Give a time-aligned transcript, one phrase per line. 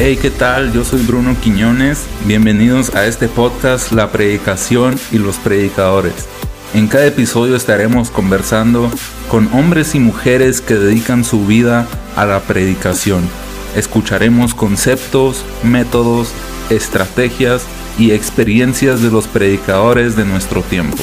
[0.00, 0.72] Hey, ¿qué tal?
[0.72, 2.06] Yo soy Bruno Quiñones.
[2.24, 6.28] Bienvenidos a este podcast La Predicación y los Predicadores.
[6.72, 8.92] En cada episodio estaremos conversando
[9.28, 13.28] con hombres y mujeres que dedican su vida a la predicación.
[13.74, 16.30] Escucharemos conceptos, métodos,
[16.70, 17.66] estrategias
[17.98, 20.96] y experiencias de los predicadores de nuestro tiempo.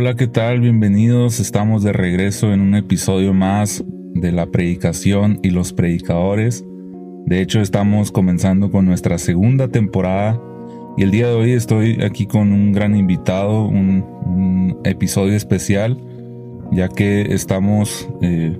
[0.00, 0.60] Hola, ¿qué tal?
[0.60, 1.40] Bienvenidos.
[1.40, 6.64] Estamos de regreso en un episodio más de la predicación y los predicadores.
[7.26, 10.40] De hecho, estamos comenzando con nuestra segunda temporada
[10.96, 15.98] y el día de hoy estoy aquí con un gran invitado, un, episodio especial,
[16.72, 18.58] ya que estamos eh,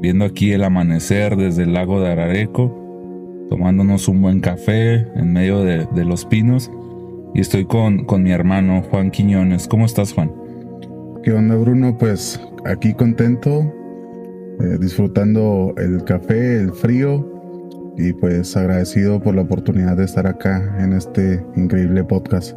[0.00, 5.60] viendo aquí el amanecer desde el lago de Arareco, tomándonos un buen café en medio
[5.64, 6.70] de, los pinos.
[7.34, 9.68] Y estoy con, con mi hermano Juan Quiñones.
[9.68, 10.37] ¿Cómo estás, Juan?
[11.22, 11.98] ¿Qué onda Bruno?
[11.98, 13.74] Pues aquí contento,
[14.60, 20.76] eh, disfrutando el café, el frío y pues agradecido por la oportunidad de estar acá
[20.78, 22.56] en este increíble podcast.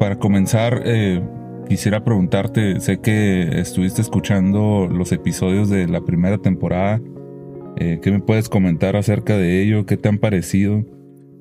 [0.00, 1.22] Para comenzar, eh,
[1.68, 7.02] quisiera preguntarte, sé que estuviste escuchando los episodios de la primera temporada,
[7.76, 9.84] eh, ¿qué me puedes comentar acerca de ello?
[9.84, 10.82] ¿Qué te han parecido?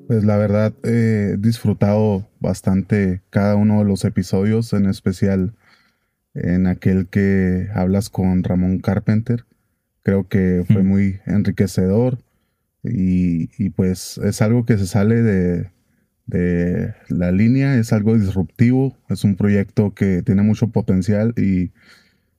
[0.08, 5.54] Pues la verdad he disfrutado bastante cada uno de los episodios, en especial
[6.38, 9.46] en aquel que hablas con Ramón Carpenter.
[10.04, 12.20] Creo que fue muy enriquecedor
[12.84, 15.70] y, pues es algo que se sale de,
[16.28, 21.72] de, la línea, es algo disruptivo, es un proyecto que tiene mucho potencial y,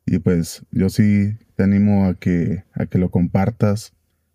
[0.07, 3.93] y pues yo sí te animo a que, a que lo compartas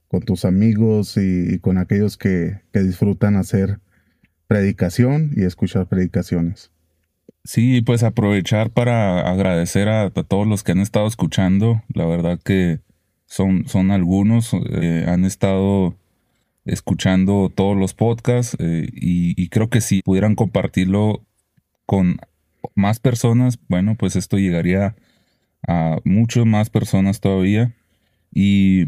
[0.08, 3.80] con tus amigos y, con aquellos que, que disfrutan hacer
[4.48, 6.73] predicación y escuchar predicaciones.
[7.46, 11.82] Sí, pues aprovechar para agradecer a, todos los que han estado escuchando.
[11.94, 12.80] La verdad que
[13.26, 15.98] son, son algunos, eh, han estado
[16.66, 21.26] escuchando todos los podcasts eh, y, creo que si pudieran compartirlo
[21.86, 22.20] con
[22.76, 24.96] más personas, bueno, pues esto llegaría
[25.68, 27.76] a muchas más personas todavía.
[28.32, 28.88] Y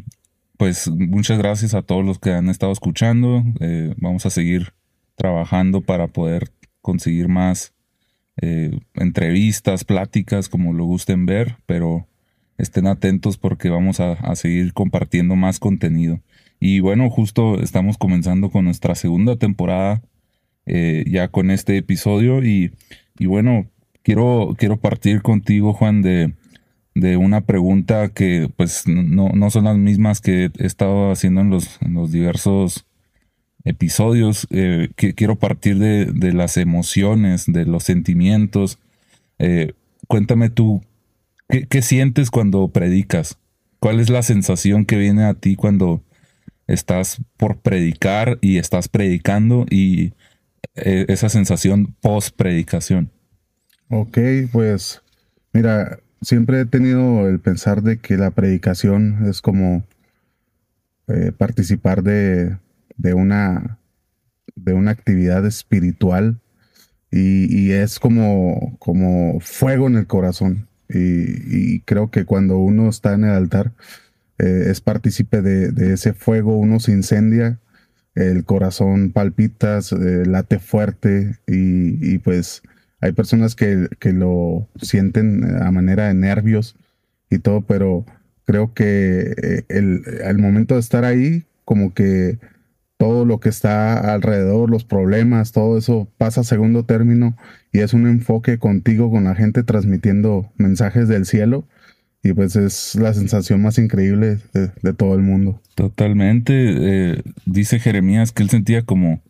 [0.57, 3.43] pues muchas gracias a todos los que han estado escuchando.
[3.59, 4.73] Eh, vamos a seguir
[5.15, 6.51] trabajando para poder
[6.81, 7.74] conseguir más
[8.41, 12.07] eh, entrevistas, pláticas, como lo gusten ver, pero
[12.57, 16.21] estén atentos porque vamos a, seguir compartiendo más contenido.
[16.59, 20.01] Y bueno, justo estamos comenzando con nuestra segunda temporada
[20.65, 22.71] eh, ya con este episodio y,
[23.19, 23.67] bueno,
[24.03, 26.33] quiero, quiero partir contigo, Juan, de,
[26.95, 31.49] de una pregunta que pues no, no, son las mismas que he estado haciendo en
[31.49, 32.85] los, en los diversos
[33.65, 38.79] episodios, eh, que quiero partir de, las emociones, de los sentimientos.
[39.39, 39.73] Eh,
[40.07, 40.83] cuéntame tú,
[41.49, 43.37] ¿qué, sientes cuando predicas?
[43.79, 46.03] ¿Cuál es la sensación que viene a ti cuando
[46.67, 50.13] estás por predicar y estás predicando y
[50.75, 53.11] eh, esa sensación post predicación?
[53.89, 54.17] Ok,
[54.51, 55.01] pues
[55.53, 59.83] mira, siempre he tenido el pensar de que la predicación es como
[61.37, 62.57] participar de,
[62.97, 63.79] de una,
[64.55, 66.39] de una actividad espiritual
[67.11, 70.67] y, es como, como fuego en el corazón.
[70.89, 73.71] Y, creo que cuando uno está en el altar,
[74.37, 77.59] eh, es partícipe de, ese fuego, uno se incendia,
[78.15, 82.61] el corazón palpita, eh, late fuerte y, pues
[83.01, 86.75] hay personas que, lo sienten a manera de nervios
[87.29, 88.05] y todo, pero
[88.45, 92.39] creo que eh, el, el momento de estar ahí, como que
[92.97, 97.35] todo lo que está alrededor, los problemas, todo eso pasa a segundo término
[97.71, 101.67] y es un enfoque contigo, con la gente transmitiendo mensajes del cielo
[102.23, 105.61] y pues es la sensación más increíble de, todo el mundo.
[105.75, 106.53] Totalmente.
[106.55, 109.21] Eh, dice Jeremías que él sentía como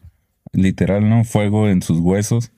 [0.53, 1.25] literal, ¿no?
[1.25, 2.53] Fuego en sus huesos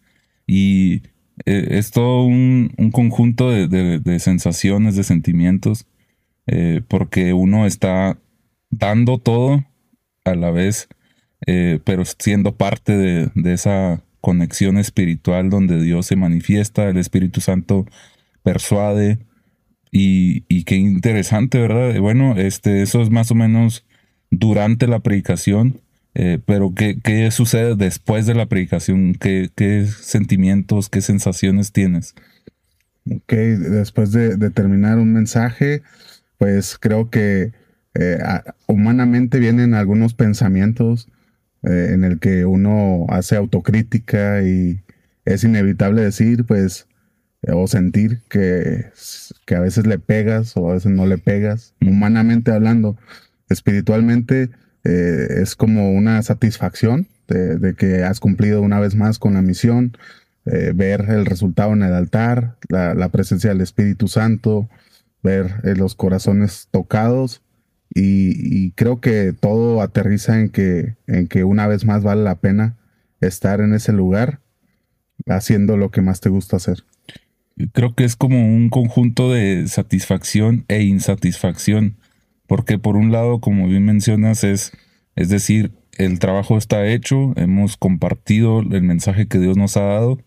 [0.46, 1.02] y
[1.46, 5.88] eh, es todo un, conjunto de, sensaciones, de sentimientos,
[6.46, 8.20] eh, porque uno está
[8.70, 9.66] dando todo
[10.24, 10.88] a la vez
[11.48, 17.86] eh, pero siendo parte de, esa conexión espiritual donde Dios se manifiesta, el Espíritu Santo
[18.44, 19.20] persuade
[19.90, 21.98] y, qué interesante, ¿verdad?
[22.00, 23.86] Bueno, este, eso es más o menos
[24.30, 25.80] durante la predicación,
[26.14, 29.14] eh, pero ¿qué, ¿qué, sucede después de la predicación?
[29.14, 32.14] ¿Qué, ¿Qué, sentimientos, qué sensaciones tienes?
[33.10, 35.82] Ok, después de, terminar un mensaje,
[36.38, 37.54] pues creo que
[37.94, 38.18] eh,
[38.68, 41.08] humanamente vienen algunos pensamientos
[41.68, 44.82] eh, en el que uno hace autocrítica y
[45.26, 46.88] es inevitable decir, pues,
[47.48, 48.86] o sentir que,
[49.46, 52.98] que a veces le pegas o a veces no le pegas, humanamente hablando.
[53.50, 54.50] Espiritualmente
[54.84, 59.98] eh, es como una satisfacción de, que has cumplido una vez más con la misión,
[60.46, 64.70] eh, ver el resultado en el altar, la, presencia del Espíritu Santo,
[65.24, 67.42] ver eh, los corazones tocados
[68.00, 72.78] y, creo que todo aterriza en que, en que una vez más vale la pena
[73.22, 74.40] estar en ese lugar
[75.26, 76.84] haciendo lo que más te gusta hacer.
[77.74, 81.98] Creo que es como un conjunto de satisfacción e insatisfacción,
[82.46, 84.74] porque por un lado, como bien mencionas, es,
[85.16, 90.20] es decir, el trabajo está hecho, hemos compartido el mensaje que Dios nos ha dado,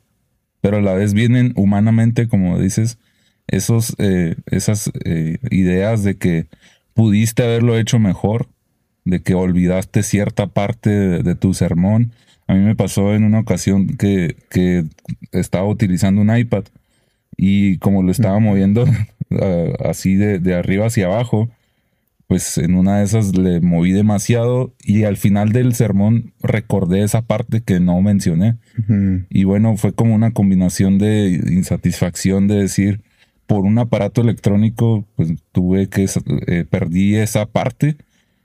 [0.61, 2.99] pero a la vez vienen humanamente, como dices,
[3.47, 6.49] esos, eh, esas eh, ideas de que
[6.95, 8.49] pudiste haberlo hecho mejor,
[9.05, 12.13] de que olvidaste cierta parte de, tu sermón.
[12.47, 14.37] A mí me pasó en una ocasión que,
[15.33, 16.65] estaba utilizando un iPad
[17.37, 18.85] y como lo estaba moviendo
[19.85, 21.51] así de, arriba hacia abajo,
[22.27, 27.23] pues en una de esas le moví demasiado y al final del sermón recordé esa
[27.23, 28.57] parte que no mencioné.
[29.31, 33.01] Y bueno, fue como una combinación de insatisfacción de decir,
[33.51, 36.07] por un aparato electrónico, pues tuve que,
[36.47, 37.97] eh, perdí esa parte.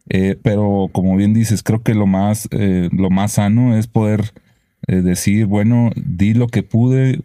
[0.09, 4.33] Eh, pero como bien dices, creo que lo más, eh, lo más sano es poder
[4.87, 7.21] decir, bueno, di lo que pude,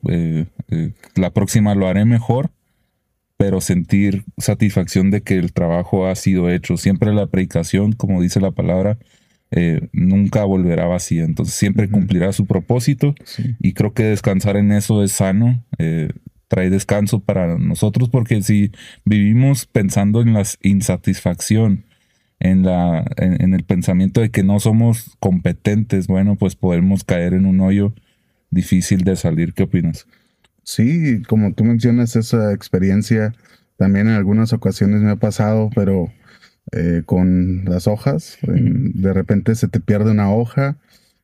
[1.15, 2.51] la próxima lo haré mejor,
[3.39, 6.79] pero sentir satisfacción de que el trabajo ha sido hecho.
[6.79, 8.99] Siempre la predicación, como dice la palabra,
[9.93, 11.25] nunca volverá vacía.
[11.25, 13.15] Entonces siempre cumplirá su propósito
[13.59, 15.63] y creo que descansar en eso es sano
[16.51, 18.73] trae descanso para nosotros, porque si
[19.05, 21.85] vivimos pensando en la insatisfacción,
[22.41, 27.47] en, la, en, el pensamiento de que no somos competentes, bueno, pues podemos caer en
[27.47, 27.95] un hoyo
[28.51, 29.55] difícil de salir.
[29.55, 30.09] ¿Qué opinas?
[30.65, 33.33] Sí, como tú mencionas, esa experiencia
[33.77, 36.13] también en algunas ocasiones me ha pasado, pero
[36.73, 40.79] eh, con las hojas, de repente se te pierde una hoja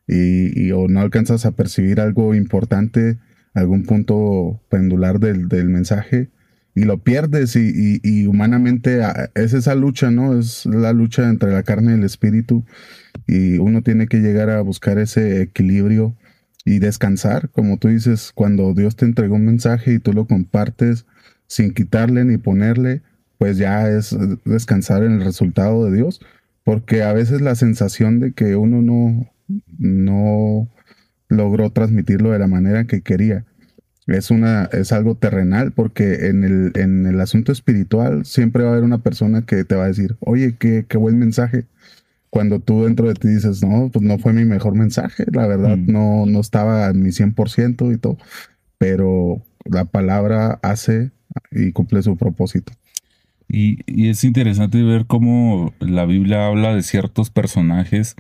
[0.06, 3.19] y, y, o no alcanzas a percibir algo importante
[3.56, 6.29] algún punto pendular del, mensaje
[6.75, 10.38] y lo pierdes y, humanamente ah, es esa lucha, ¿no?
[10.38, 12.64] Es la lucha entre la carne y el espíritu
[13.26, 16.14] y uno tiene que llegar a buscar ese equilibrio
[16.67, 21.06] y descansar, como tú dices, cuando Dios te entregó un mensaje y tú lo compartes
[21.47, 23.02] sin quitarle ni ponerle,
[23.38, 24.14] pues ya es
[24.44, 26.20] descansar en el resultado de Dios,
[26.62, 29.31] porque a veces la sensación de que uno no,
[29.79, 30.69] no
[31.28, 33.44] logró transmitirlo de la manera que quería.
[34.06, 38.73] Es, una, es algo terrenal porque en el, en el asunto espiritual siempre va a
[38.73, 41.67] haber una persona que te va a decir, oye, qué, qué buen mensaje.
[42.31, 45.76] Cuando tú dentro de ti dices, no, pues no fue mi mejor mensaje, la verdad
[45.76, 45.90] mm.
[45.90, 48.19] no, no estaba en mi 100% y todo,
[48.78, 51.11] pero la palabra hace
[51.50, 52.73] y cumple su propósito.
[53.49, 58.17] Y, y, es interesante ver cómo la Biblia habla de ciertos personajes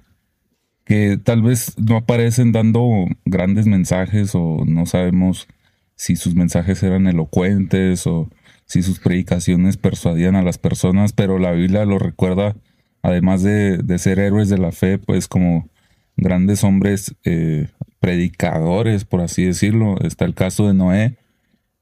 [0.86, 5.48] que tal vez no aparecen dando grandes mensajes o no sabemos
[5.96, 8.30] si sus mensajes eran elocuentes o
[8.66, 12.56] si sus predicaciones persuadían a las personas, pero la Biblia lo recuerda,
[13.02, 15.68] además de, ser héroes de la fe, pues como
[16.16, 17.66] grandes hombres eh,
[17.98, 19.96] predicadores, por así decirlo.
[20.02, 21.16] Está el caso de Noé,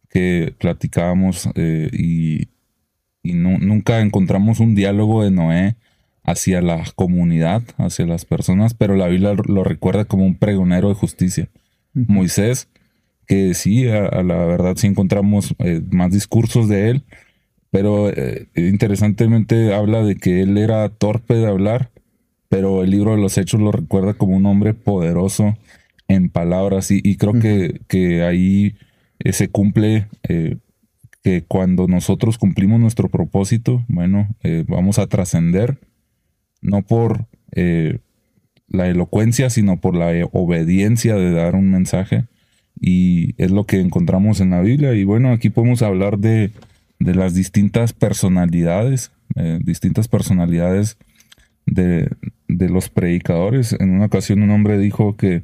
[0.08, 2.48] que platicábamos eh, y,
[3.22, 5.76] nunca encontramos un diálogo de Noé
[6.24, 10.94] hacia la comunidad, hacia las personas, pero la Biblia lo recuerda como un pregonero de
[10.94, 11.50] justicia.
[11.93, 12.69] Moisés,
[13.26, 17.04] que sí, a, la verdad sí encontramos eh, más discursos de él,
[17.70, 21.90] pero eh, interesantemente habla de que él era torpe de hablar,
[22.48, 25.56] pero el libro de los hechos lo recuerda como un hombre poderoso
[26.08, 28.76] en palabras y, creo que, que, ahí
[29.19, 30.06] eh, se cumple
[31.22, 34.28] que cuando nosotros cumplimos nuestro propósito, bueno,
[34.69, 35.78] vamos a trascender
[36.64, 37.98] no por eh,
[38.68, 42.24] la elocuencia, sino por la obediencia de dar un mensaje.
[42.80, 44.94] Y es lo que encontramos en la Biblia.
[44.94, 46.50] Y bueno, aquí podemos hablar de,
[46.98, 50.96] las distintas personalidades, eh, distintas personalidades
[51.66, 52.08] de,
[52.48, 53.76] los predicadores.
[53.78, 55.42] En una ocasión un hombre dijo que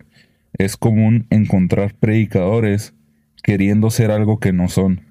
[0.55, 2.95] es común encontrar predicadores
[3.43, 5.03] queriendo ser algo que no son.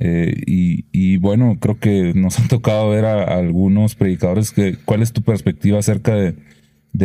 [0.00, 5.12] Eh, y, bueno, creo que nos han tocado ver a, algunos predicadores que, ¿cuál es
[5.12, 6.34] tu perspectiva acerca de,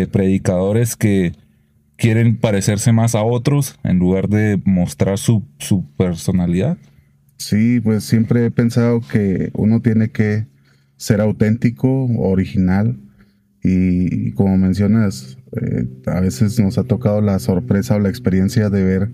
[0.08, 1.34] predicadores que
[1.96, 5.44] quieren parecerse más a otros en lugar de mostrar su,
[5.98, 6.78] personalidad?
[7.38, 10.46] Sí, pues siempre he pensado que uno tiene que
[10.98, 13.00] ser auténtico, original
[13.64, 18.84] Y, como mencionas, eh, a veces nos ha tocado la sorpresa o la experiencia de
[18.84, 19.12] ver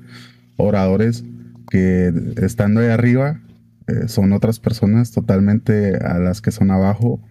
[0.58, 1.24] oradores
[1.70, 3.42] que estando ahí arriba
[3.88, 7.22] eh, son otras personas totalmente a las que son abajo,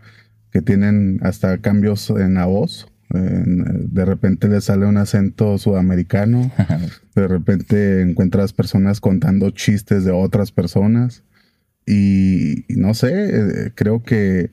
[0.50, 2.88] que tienen hasta cambios en la voz.
[3.10, 6.50] de repente le sale un acento sudamericano,
[7.14, 11.22] de repente encuentras personas contando chistes de otras personas
[11.86, 14.50] y, no sé, eh, creo que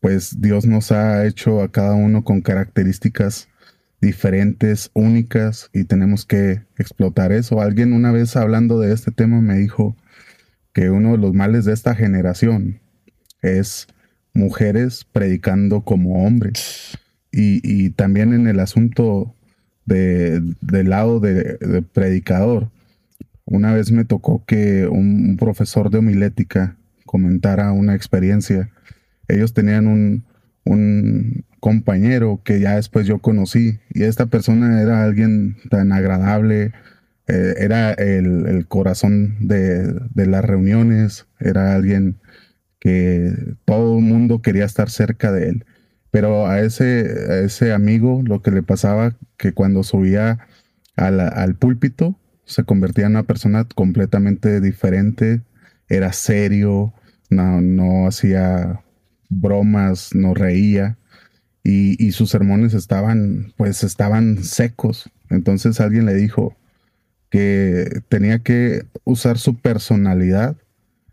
[0.00, 3.48] pues Dios nos ha hecho a cada uno con características
[4.00, 7.60] diferentes, únicas, y tenemos que explotar eso.
[7.60, 9.96] Alguien una vez hablando de este tema me dijo
[10.72, 12.80] que uno de los males de esta generación
[13.42, 13.88] es
[14.34, 16.96] mujeres predicando como hombres.
[17.30, 19.34] Y, también en el asunto
[19.84, 22.70] de, del lado de, predicador,
[23.44, 28.70] una vez me tocó que un profesor de homilética comentara una experiencia
[29.28, 35.92] ellos tenían un, compañero que ya después yo conocí y esta persona era alguien tan
[35.92, 36.72] agradable,
[37.26, 42.18] eh, era el, corazón de, las reuniones, era alguien
[42.80, 43.32] que
[43.64, 45.64] todo el mundo quería estar cerca de él.
[46.10, 50.38] Pero a ese, ese amigo lo que le pasaba que cuando subía
[50.96, 55.42] al púlpito se convertía en una persona completamente diferente,
[55.88, 56.94] era serio,
[57.30, 58.80] no, no hacía
[59.28, 60.96] bromas, no reía
[61.70, 65.10] y, sus sermones estaban, pues estaban secos.
[65.28, 66.56] Entonces alguien le dijo
[67.28, 70.56] que tenía que usar su personalidad,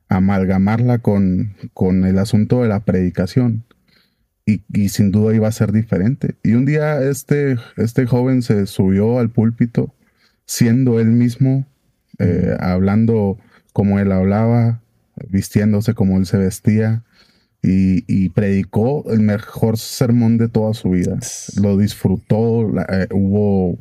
[0.07, 3.65] amalgamarla con, con el asunto de la predicación.
[4.45, 6.35] Y, sin duda iba a ser diferente.
[6.41, 9.93] Y un día este, este joven se subió al púlpito
[10.45, 11.65] siendo él mismo,
[12.19, 13.39] eh, hablando
[13.73, 14.79] como él hablaba,
[15.29, 17.03] vistiéndose como él se vestía,
[17.67, 21.17] y, predicó el mejor sermón de toda su vida.
[21.59, 23.77] Lo disfrutó, eh, hubo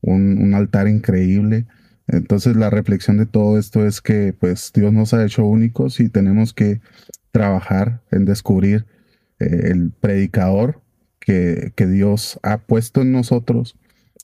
[0.00, 1.66] un, altar increíble.
[2.08, 6.08] Entonces la reflexión de todo esto es que pues Dios nos ha hecho únicos y
[6.08, 6.80] tenemos que
[7.30, 8.84] trabajar en descubrir
[9.38, 10.80] eh, el predicador
[11.20, 13.76] que, Dios ha puesto en nosotros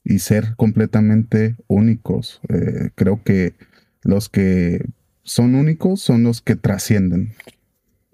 [0.04, 2.40] y ser completamente únicos.
[2.48, 3.54] Eh, creo que
[4.02, 4.84] los que
[5.22, 7.34] son únicos son los que trascienden.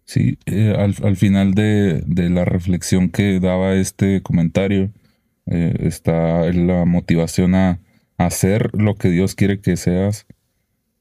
[0.05, 4.91] Sí, eh, al, final de, la reflexión que daba este comentario
[5.47, 7.79] eh, está la motivación a,
[8.19, 10.27] hacer lo que Dios quiere que seas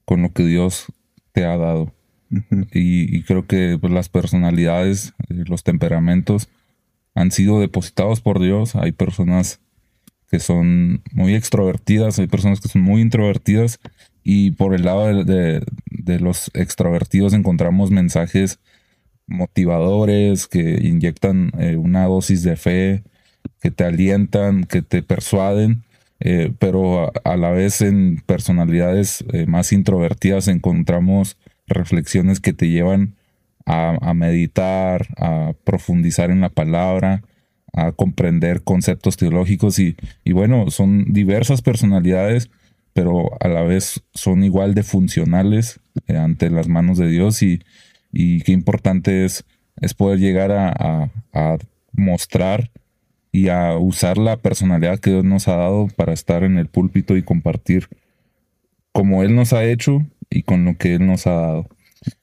[0.05, 0.87] con lo que Dios
[1.33, 1.93] te ha dado.
[2.73, 6.49] y, creo que pues, las personalidades, eh, los temperamentos
[7.13, 8.75] han sido depositados por Dios.
[8.75, 9.59] Hay personas
[10.29, 13.79] que son muy extrovertidas, hay personas que son muy introvertidas
[14.23, 18.59] y por el lado de, de los extrovertidos encontramos mensajes
[19.27, 23.03] motivadores que inyectan eh, una dosis de fe,
[23.61, 25.83] que te alientan, que te persuaden,
[26.19, 31.37] eh, pero a, la vez en personalidades eh, más introvertidas encontramos
[31.67, 33.15] reflexiones que te llevan
[33.65, 37.23] a, meditar, a profundizar en la palabra,
[37.71, 42.49] a comprender conceptos teológicos y, y bueno, son diversas personalidades,
[42.91, 47.61] pero a la vez son igual de funcionales ante las manos de Dios y,
[48.11, 49.45] y qué importante es,
[49.79, 51.09] es poder llegar a,
[51.93, 52.71] mostrar
[53.33, 57.17] y a usar la personalidad que Dios nos ha dado para estar en el púlpito
[57.17, 57.87] y compartir
[58.93, 61.69] como Él nos ha hecho y con lo que Él nos ha dado.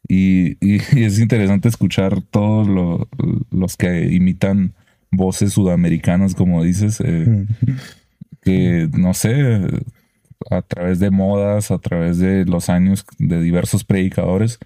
[0.09, 0.57] Y,
[0.99, 3.07] es interesante escuchar todos
[3.51, 4.75] los que imitan
[5.11, 7.47] voces sudamericanas, como dices, eh,
[8.43, 9.61] que no sé,
[10.51, 14.59] a través de modas, a través de los años de diversos predicadores,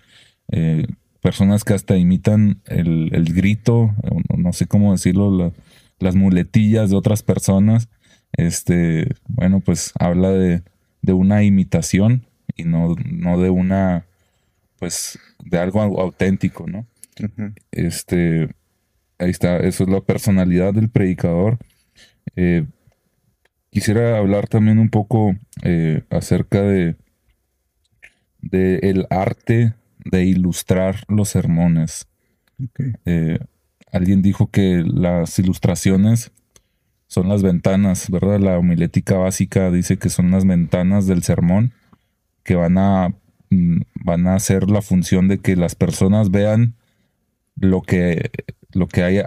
[0.50, 0.87] eh,
[1.23, 3.95] personas que hasta imitan el, grito,
[4.37, 5.55] no sé cómo decirlo,
[6.00, 7.88] las muletillas de otras personas.
[8.37, 10.62] Este, bueno, pues habla de,
[11.07, 12.26] una imitación
[12.57, 14.05] y no, no, de una,
[14.79, 16.87] pues, de algo auténtico, ¿no?
[17.71, 18.49] Este,
[19.19, 21.59] ahí está, eso es la personalidad del predicador.
[22.35, 22.67] Eh,
[23.71, 26.97] quisiera hablar también un poco eh, acerca de,
[28.41, 32.09] de el arte de ilustrar los sermones.
[33.04, 33.38] Eh,
[33.90, 36.32] alguien dijo que las ilustraciones
[37.06, 38.40] son las ventanas, ¿verdad?
[38.40, 41.73] La homilética básica dice que son las ventanas del sermón
[42.42, 43.14] que van a,
[43.50, 46.75] mm, van a hacer la función de que las personas vean
[47.56, 48.30] lo que,
[48.73, 49.18] lo que hay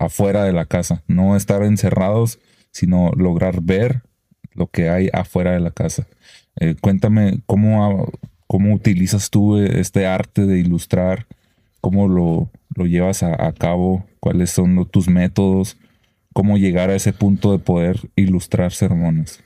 [0.00, 1.02] afuera de la casa.
[1.06, 2.40] No estar encerrados,
[2.72, 4.02] sino lograr ver
[4.52, 6.06] lo que hay afuera de la casa.
[6.56, 8.10] Eh, cuéntame cómo,
[8.46, 11.26] ¿Cómo utilizas tú este arte de ilustrar?
[11.80, 12.50] ¿Cómo lo,
[12.86, 14.06] llevas a, cabo?
[14.20, 15.76] ¿Cuáles son tus métodos?
[16.34, 19.42] cómo llegar a ese punto de poder ilustrar sermones.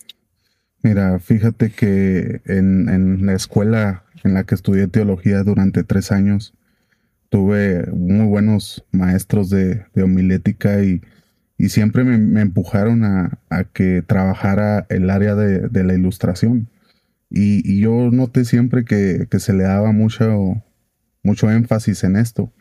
[0.83, 6.55] Mira, fíjate que en, la escuela en la que estudié teología durante tres años,
[7.29, 11.03] tuve muy buenos maestros de, homilética y,
[11.69, 13.39] siempre me, empujaron a,
[13.73, 16.69] que trabajara el área de, la ilustración.
[17.31, 20.63] Y, yo noté siempre que, se le daba mucho,
[21.23, 22.53] mucho énfasis en esto,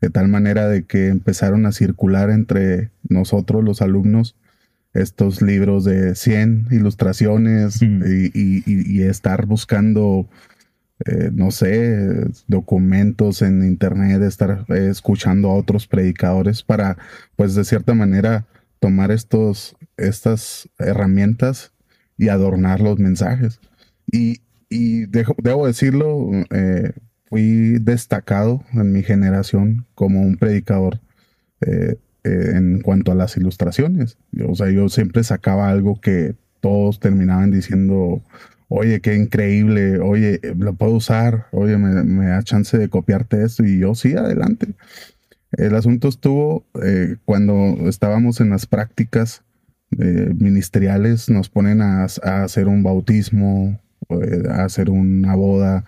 [0.00, 4.36] de tal manera de que empezaron a circular entre nosotros los alumnos
[4.94, 10.28] estos libros de 100 ilustraciones y, estar buscando,
[11.06, 16.98] eh, no sé, documentos en internet, estar eh, escuchando a otros predicadores para,
[17.36, 18.46] pues de cierta manera,
[18.80, 21.72] tomar estos, estas herramientas
[22.18, 23.60] y adornar los mensajes.
[24.12, 24.40] Y,
[25.06, 26.92] debo decirlo, eh,
[27.24, 31.00] fui destacado en mi generación como un predicador
[31.60, 34.16] eh, en cuanto a las ilustraciones.
[34.46, 38.22] o sea, yo siempre sacaba algo que todos terminaban diciendo,
[38.68, 43.78] oye, qué increíble, oye, lo puedo usar, oye, me, da chance de copiarte esto y
[43.78, 44.68] yo sí, adelante.
[45.52, 49.42] El asunto estuvo eh, cuando estábamos en las prácticas
[49.98, 53.81] eh, ministeriales, nos ponen a, hacer un bautismo, a
[54.50, 55.84] hacer una boda,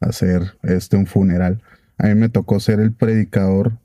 [0.00, 1.62] hacer este, un funeral.
[1.98, 3.78] A mí me tocó ser el predicador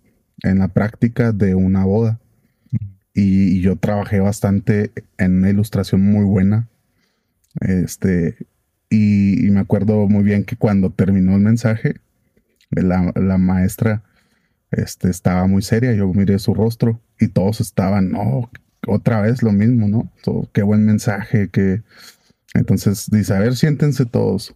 [0.44, 2.20] en la práctica de una boda.
[3.14, 6.68] Y, yo trabajé bastante en una ilustración muy buena.
[7.62, 8.36] Este,
[8.90, 11.96] y, me acuerdo muy bien que cuando terminó el mensaje,
[12.72, 14.04] la, maestra
[14.72, 15.94] este, estaba muy seria.
[15.94, 18.50] Yo miré su rostro y todos estaban, no,
[18.88, 20.12] otra vez lo mismo, ¿no?
[20.54, 21.82] qué buen mensaje, que...
[22.54, 24.56] Entonces dice, a ver, siéntense todos.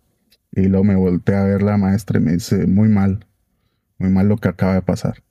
[0.51, 3.25] Y luego me volteé a ver la maestra y me dice, muy mal,
[3.97, 5.23] muy mal lo que acaba de pasar.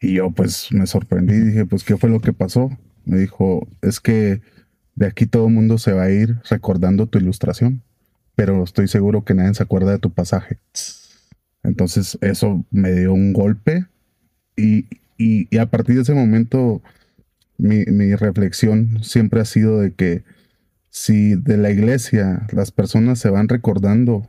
[0.00, 2.70] Y yo pues me sorprendí y dije, pues, ¿qué fue lo que pasó?
[3.04, 4.40] Me dijo, es que
[4.94, 7.82] de aquí todo el mundo se va a ir recordando tu ilustración,
[8.34, 10.58] pero estoy seguro que nadie se acuerda de tu pasaje.
[11.62, 13.86] Entonces eso me dio un golpe
[14.56, 14.86] y,
[15.58, 16.82] a partir de ese momento
[17.58, 20.22] mi, mi, reflexión siempre ha sido de que
[20.98, 24.28] si de la iglesia las personas se van recordando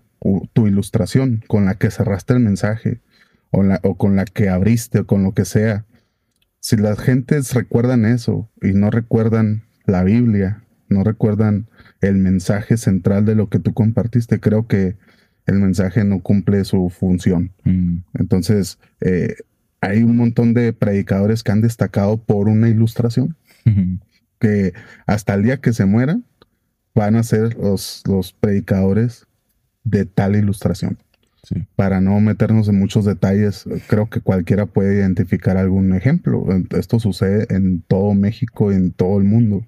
[0.54, 3.02] tu ilustración con la que cerraste el mensaje,
[3.50, 5.86] o, con la que abriste o con lo que sea.
[6.60, 11.68] Si las gentes recuerdan eso y no recuerdan la Biblia, no recuerdan
[12.02, 14.96] el mensaje central de lo que tú compartiste, creo que
[15.48, 17.52] el mensaje no cumple su función.
[17.64, 17.98] Mm.
[18.14, 19.38] Entonces, eh,
[19.82, 23.36] hay un montón de predicadores que han destacado por una ilustración,
[24.40, 24.74] que
[25.08, 26.26] hasta el día que se mueran
[27.00, 29.26] van a ser los, los predicadores
[29.86, 30.98] de tal ilustración.
[31.78, 36.46] Para no meternos en muchos detalles, creo que cualquiera puede identificar algún ejemplo.
[36.72, 39.66] Esto sucede en todo México y en todo el mundo.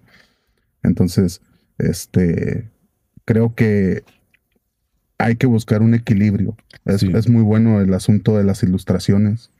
[0.83, 1.41] Entonces,
[1.77, 2.69] este,
[3.23, 4.03] creo que
[5.17, 6.57] hay que buscar un equilibrio.
[6.83, 9.51] Es, muy bueno el asunto de las ilustraciones,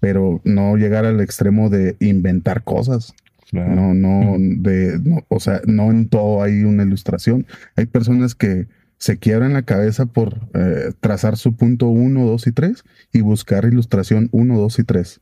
[0.00, 3.14] pero no llegar al extremo de inventar cosas.
[3.52, 7.46] No, no, de, o sea, no en todo hay una ilustración.
[7.76, 8.66] Hay personas que
[8.98, 13.20] se quiebra en la cabeza por eh, trazar su punto 1, 2 y 3 y
[13.20, 15.20] buscar ilustración 1, 2 y 3.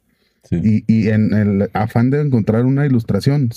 [0.50, 3.50] Y, en el afán de encontrar una ilustración,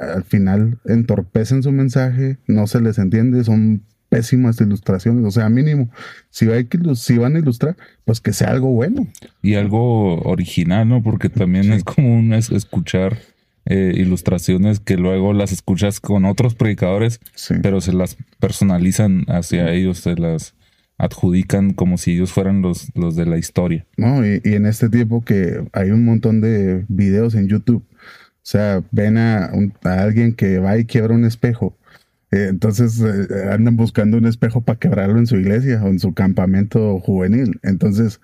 [0.00, 5.24] al final entorpecen su mensaje, no se les entiende, son pésimas ilustraciones.
[5.26, 5.90] O sea, mínimo,
[6.30, 9.06] si, hay que, si van a ilustrar, pues que sea algo bueno.
[9.42, 11.02] Y algo original, ¿no?
[11.02, 13.18] Porque también es común escuchar
[13.64, 17.20] eh, ilustraciones que luego las escuchas con otros predicadores,
[17.62, 20.54] pero se las personalizan hacia ellos, se las
[20.98, 23.86] adjudican como si ellos fueran los, los de la historia.
[23.96, 28.82] No, y, en este tiempo que hay un montón de videos en YouTube, o sea,
[28.90, 29.52] ven a,
[29.84, 31.78] alguien que va y quiebra un espejo.
[32.32, 36.14] Eh, entonces eh, andan buscando un espejo para quebrarlo en su iglesia o en su
[36.14, 37.60] campamento juvenil.
[37.62, 38.20] Entonces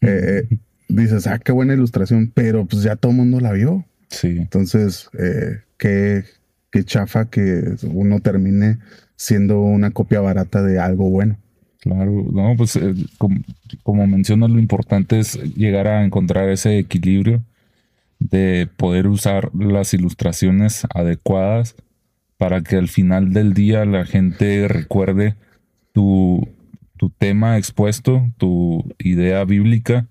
[0.88, 3.86] dices, ah, qué buena ilustración, pero pues ya todo el mundo la vio.
[4.12, 4.36] Sí.
[4.38, 6.24] Entonces, eh, qué,
[6.84, 8.78] chafa que uno termine
[9.16, 11.36] siendo una copia barata de algo bueno.
[11.80, 13.40] Claro, no, pues eh, como,
[13.82, 17.42] como mencionas, lo importante es llegar a encontrar ese equilibrio
[18.20, 21.74] de poder usar las ilustraciones adecuadas
[22.36, 25.34] para que al final del día la gente recuerde
[25.92, 26.48] tu,
[26.96, 30.06] tu tema expuesto, tu idea bíblica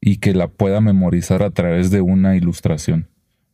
[0.00, 3.08] y que la pueda memorizar a través de una ilustración.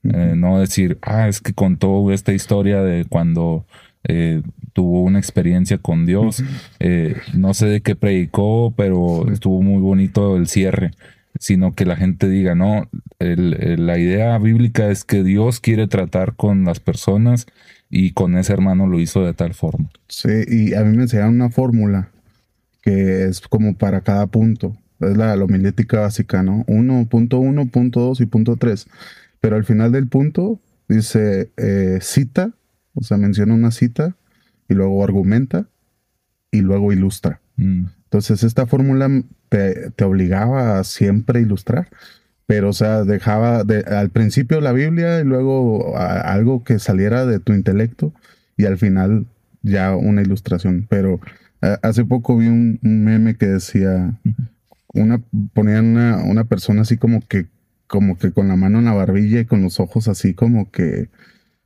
[0.04, 3.64] Eh, no decir, ah, es que contó esta historia de cuando
[4.04, 6.42] eh, tuvo una experiencia con Dios.
[6.80, 10.92] Eh, no sé de qué predicó, pero estuvo muy bonito el cierre.
[11.38, 12.88] sino que la gente diga, no,
[13.18, 17.46] la idea bíblica es que Dios quiere tratar con las personas
[17.90, 19.90] y con ese hermano lo hizo de tal forma.
[20.08, 22.10] Sí, y a mí me enseñaron una fórmula
[22.82, 24.76] que es como para cada punto.
[25.00, 26.64] Es la, homilética básica, ¿no?
[26.66, 28.86] 1.1, punto 2 y punto 3.
[29.42, 32.52] Pero al final del punto dice eh, cita,
[32.94, 34.16] o sea, menciona una cita
[34.68, 35.66] y luego argumenta
[36.52, 37.40] y luego ilustra.
[37.56, 37.86] Mm.
[38.04, 39.10] Entonces, esta fórmula
[39.48, 41.88] te, te, obligaba a siempre ilustrar,
[42.46, 47.40] pero, o sea, dejaba de, al principio la Biblia y luego algo que saliera de
[47.40, 48.14] tu intelecto
[48.56, 49.26] y al final
[49.62, 50.86] ya una ilustración.
[50.88, 51.20] Pero
[51.82, 54.20] hace poco vi un, meme que decía,
[54.94, 55.20] una,
[55.52, 57.46] ponían una, una persona así como que,
[57.92, 61.10] como que con la mano en la barbilla y con los ojos así como que,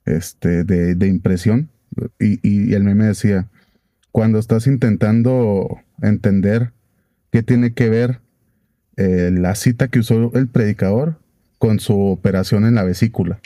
[0.07, 1.71] este, de, de impresión.
[2.19, 3.47] Y, y el meme decía,
[4.11, 6.73] cuando estás intentando entender
[7.31, 8.19] qué tiene que ver
[8.97, 11.21] eh, la cita que usó el predicador
[11.59, 13.39] con su operación en la vesícula.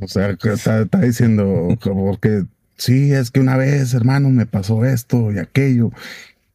[0.00, 2.42] O sea, está, está diciendo, porque
[2.76, 5.92] sí, es que una vez, hermano, me pasó esto y aquello.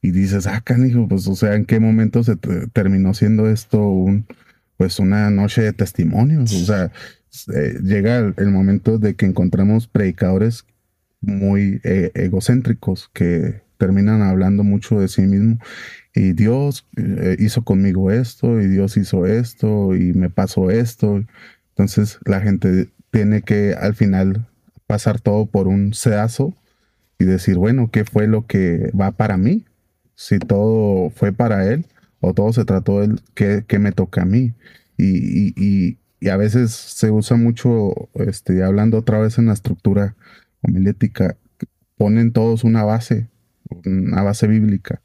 [0.01, 2.35] Y dices, ah, canijo, pues, o sea, ¿en qué momento se
[2.73, 4.25] terminó siendo esto un,
[4.77, 6.53] pues, una noche de testimonios?
[6.53, 6.91] O sea,
[7.53, 10.65] eh, llega el, momento de que encontramos predicadores
[11.21, 15.59] muy eh, egocéntricos que terminan hablando mucho de sí mismo
[16.13, 21.21] y Dios eh, hizo conmigo esto y Dios hizo esto y me pasó esto.
[21.69, 24.47] Entonces la gente tiene que al final
[24.87, 26.53] pasar todo por un sedazo
[27.19, 29.65] y decir, bueno, ¿qué fue lo que va para mí?
[30.15, 31.85] Si todo fue para él
[32.25, 34.53] o todo se trató de él, ¿qué, me toca a mí?
[34.97, 40.15] Y, y, y, a veces se usa mucho, este, hablando otra vez en la estructura
[40.61, 41.37] homilética,
[41.97, 43.27] ponen todos una base,
[43.85, 45.01] una base bíblica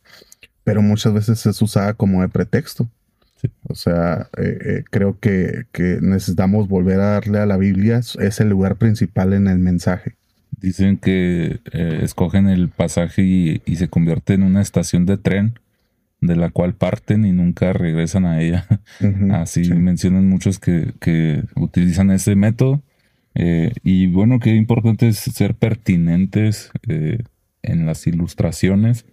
[0.71, 2.89] pero muchas veces es usada como de pretexto.
[3.69, 5.65] O sea, eh, eh, creo que,
[6.01, 10.15] necesitamos volver a darle a la Biblia ese lugar principal en el mensaje.
[10.61, 15.59] Dicen que eh, escogen el pasaje y, se convierte en una estación de tren
[16.21, 18.67] de la cual parten y nunca regresan a ella.
[19.33, 22.83] Así mencionan muchos que, utilizan ese método.
[23.35, 26.71] y bueno, qué importante es ser pertinentes
[27.63, 29.07] en las ilustraciones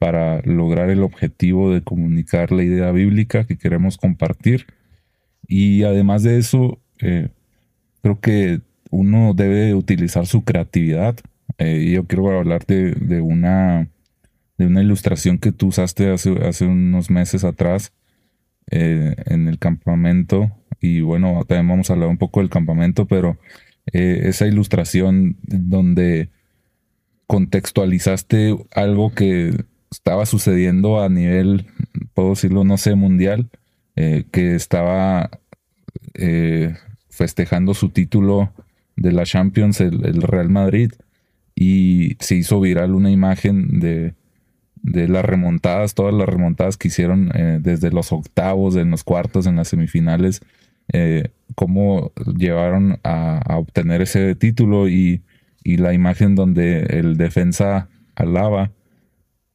[0.00, 4.66] para lograr el objetivo de comunicar la idea bíblica que queremos compartir.
[5.46, 7.28] Y además de eso, eh,
[8.02, 11.16] creo que uno debe utilizar su creatividad.
[11.58, 13.88] Eh, yo quiero hablar de, una,
[14.60, 17.92] de una ilustración que tú usaste hace, unos meses atrás
[18.70, 20.52] eh, en el campamento.
[20.80, 23.38] Y bueno, también vamos a hablar un poco del campamento, pero
[23.92, 26.28] esa ilustración donde
[27.26, 31.66] contextualizaste algo que estaba sucediendo a nivel,
[32.12, 33.48] puedo decirlo, no sé, mundial,
[33.96, 35.30] eh, que estaba
[36.14, 36.74] eh,
[37.08, 38.52] festejando su título
[38.96, 40.92] de la Champions, el, Real Madrid,
[41.54, 44.14] y se hizo viral una imagen de,
[44.82, 49.46] de las remontadas, todas las remontadas que hicieron eh, desde los octavos, en los cuartos,
[49.46, 50.40] en las semifinales,
[51.54, 55.22] cómo llevaron a, obtener ese título y,
[55.62, 58.72] y la imagen donde el defensa alaba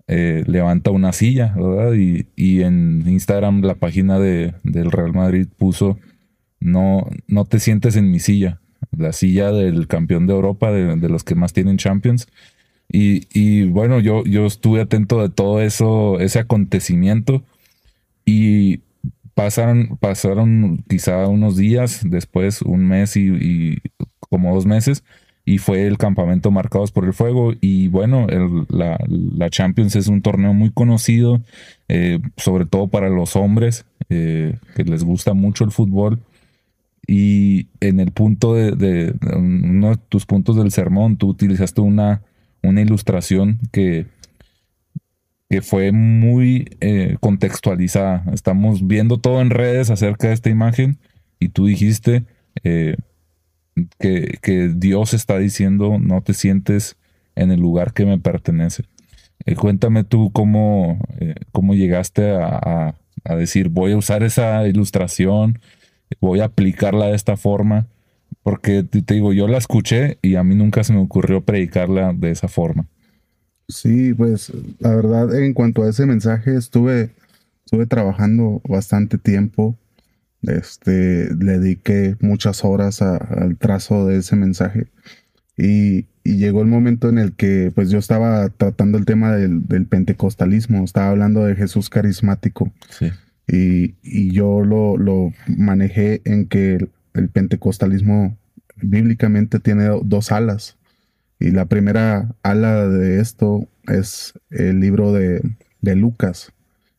[0.08, 1.94] eh, levanta una silla, ¿verdad?
[1.94, 5.98] Y, en Instagram la página de, del Real Madrid puso,
[6.60, 8.62] no, no te sientes en mi silla,
[8.96, 12.28] la silla del campeón de Europa, de, los que más tienen Champions.
[12.88, 17.44] Y, bueno, yo, yo estuve atento de todo eso, ese acontecimiento
[18.26, 18.80] y
[19.34, 23.82] pasaron, pasaron quizá unos días, después un mes y
[24.30, 25.04] como dos meses
[25.46, 27.54] y fue el campamento Marcados por el Fuego.
[27.62, 28.26] Y bueno,
[28.70, 31.42] la, Champions es un torneo muy conocido,
[31.88, 36.20] eh, sobre todo para los hombres, eh, que les gusta mucho el fútbol.
[37.08, 42.24] Y en el punto de, uno de tus puntos del sermón, tú utilizaste una,
[42.66, 44.06] una ilustración que,
[45.50, 48.24] que fue muy eh, contextualizada.
[48.34, 50.98] Estamos viendo todo en redes acerca de esta imagen
[51.40, 52.24] y tú dijiste,
[54.00, 56.98] que, Dios está diciendo, no te sientes
[57.36, 58.84] en el lugar que me pertenece.
[59.46, 62.96] Eh, cuéntame tú cómo, eh, cómo llegaste a,
[63.38, 65.60] decir, voy a usar esa ilustración,
[66.22, 67.88] voy a aplicarla de esta forma,
[68.46, 72.30] porque te, digo, yo la escuché y a mí nunca se me ocurrió predicarla de
[72.30, 72.86] esa forma.
[73.68, 77.10] Sí, pues la verdad, en cuanto a ese mensaje, estuve,
[77.66, 79.76] estuve trabajando bastante tiempo
[80.48, 84.88] este, le dediqué muchas horas al trazo de ese mensaje.
[85.58, 90.84] Y, llegó el momento en el que pues yo estaba tratando el tema del, pentecostalismo,
[90.84, 92.72] estaba hablando de Jesús carismático.
[93.48, 98.38] Y, yo lo, lo, manejé en que el, pentecostalismo
[98.78, 100.78] bíblicamente tiene dos alas.
[101.40, 105.42] Y la primera ala de esto es el libro de,
[105.82, 106.52] de Lucas.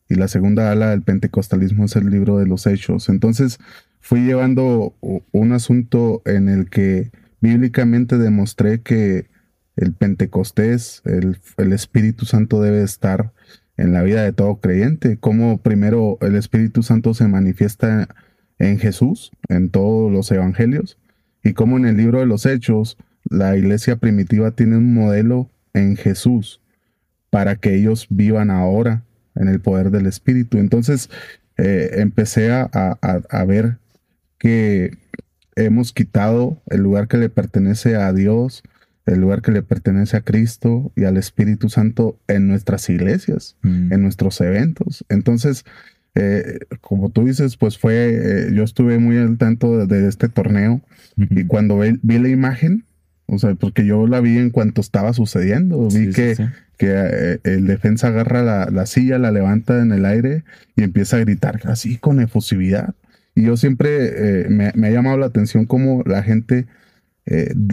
[0.09, 3.09] Y la segunda ala del pentecostalismo es el libro de los hechos.
[3.09, 3.59] Entonces
[3.99, 4.95] fui llevando
[5.31, 9.27] un asunto en el que bíblicamente demostré que
[9.75, 13.31] el Pentecostés, el, el, Espíritu Santo debe estar
[13.77, 15.17] en la vida de todo creyente.
[15.17, 18.07] Como primero el Espíritu Santo se manifiesta
[18.59, 20.97] en Jesús, en todos los evangelios,
[21.43, 22.97] y como en el libro de los Hechos,
[23.29, 26.61] la iglesia primitiva tiene un modelo en Jesús
[27.29, 29.03] para que ellos vivan ahora
[29.35, 30.57] en el poder del Espíritu.
[30.57, 31.09] Entonces
[31.57, 33.77] eh, empecé a, a ver
[34.37, 34.97] que
[35.55, 38.63] hemos quitado el lugar que le pertenece a Dios,
[39.05, 43.93] el lugar que le pertenece a Cristo y al Espíritu Santo en nuestras iglesias, mm.
[43.93, 45.05] en nuestros eventos.
[45.09, 45.65] Entonces,
[46.19, 50.81] eh, como tú dices, pues fue, eh, yo estuve muy al tanto de, este torneo
[51.15, 52.85] y cuando vi, la imagen,
[53.27, 56.35] o sea, porque yo la vi en cuanto estaba sucediendo, vi que,
[56.77, 60.43] que eh, el defensa agarra la, la, silla, la levanta en el aire
[60.75, 62.95] y empieza a gritar así con efusividad.
[63.35, 66.65] Y yo siempre eh, me, ha llamado la atención cómo la gente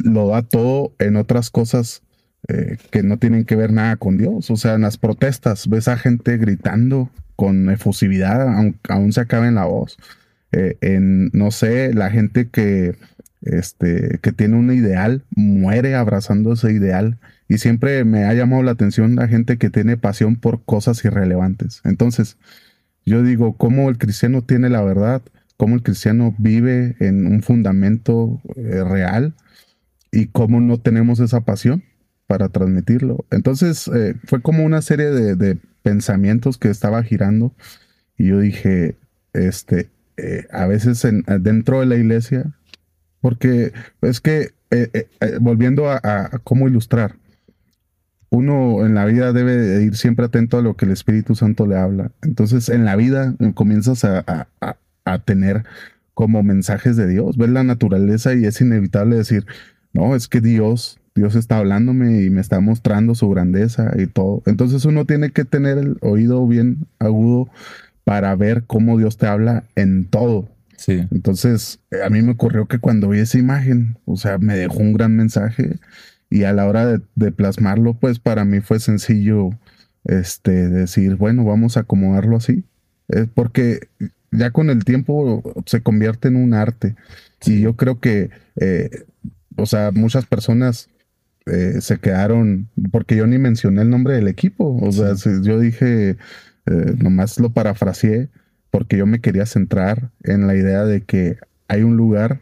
[0.04, 2.02] lo da todo en otras cosas
[2.46, 4.50] eh, que no tienen que ver nada con Dios.
[4.50, 9.48] O sea, en las protestas ves a gente gritando con efusividad, aun, aún se acabe
[9.48, 9.98] en la voz.
[10.52, 12.96] en, no sé, la gente que,
[13.42, 17.18] este, que tiene un ideal muere abrazando ese ideal.
[17.48, 21.80] Y siempre me ha llamado la atención la gente que tiene pasión por cosas irrelevantes.
[21.84, 22.38] Entonces,
[23.04, 25.22] yo digo, ¿cómo el cristiano tiene la verdad?
[25.56, 29.34] cómo el cristiano vive en un fundamento eh, real
[30.10, 31.84] y cómo no tenemos esa pasión
[32.26, 33.24] para transmitirlo.
[33.30, 37.54] Entonces eh, fue como una serie de, pensamientos que estaba girando
[38.18, 38.96] y yo dije,
[39.34, 41.06] este, eh, a veces
[41.40, 42.52] dentro de la iglesia,
[43.20, 44.52] porque es que
[45.40, 47.16] volviendo a, cómo ilustrar,
[48.30, 51.76] uno en la vida debe ir siempre atento a lo que el Espíritu Santo le
[51.76, 52.10] habla.
[52.22, 54.48] Entonces en la vida comienzas a,
[55.04, 55.64] a tener
[56.14, 57.36] como mensajes de Dios.
[57.36, 59.46] Ver la naturaleza y es inevitable decir,
[59.92, 64.42] no, es que Dios, Dios está hablándome y me está mostrando su grandeza y todo.
[64.46, 67.48] Entonces uno tiene que tener el oído bien agudo
[68.02, 70.48] para ver cómo Dios te habla en todo.
[70.76, 71.06] Sí.
[71.12, 74.92] Entonces, a mí me ocurrió que cuando vi esa imagen, o sea, me dejó un
[74.92, 75.78] gran mensaje
[76.28, 79.50] y a la hora de, plasmarlo, pues para mí fue sencillo
[80.04, 82.64] este, decir, bueno, vamos a acomodarlo así.
[83.08, 83.88] Es porque
[84.32, 86.96] ya con el tiempo se convierte en un arte.
[87.46, 89.04] Y yo creo que, eh,
[89.56, 90.88] o sea, muchas personas
[91.46, 94.78] eh, se quedaron, porque yo ni mencioné el nombre del equipo.
[94.80, 96.16] O sea, yo dije,
[96.66, 98.30] eh, nomás lo parafraseé,
[98.70, 102.40] porque yo me quería centrar en la idea de que hay un lugar,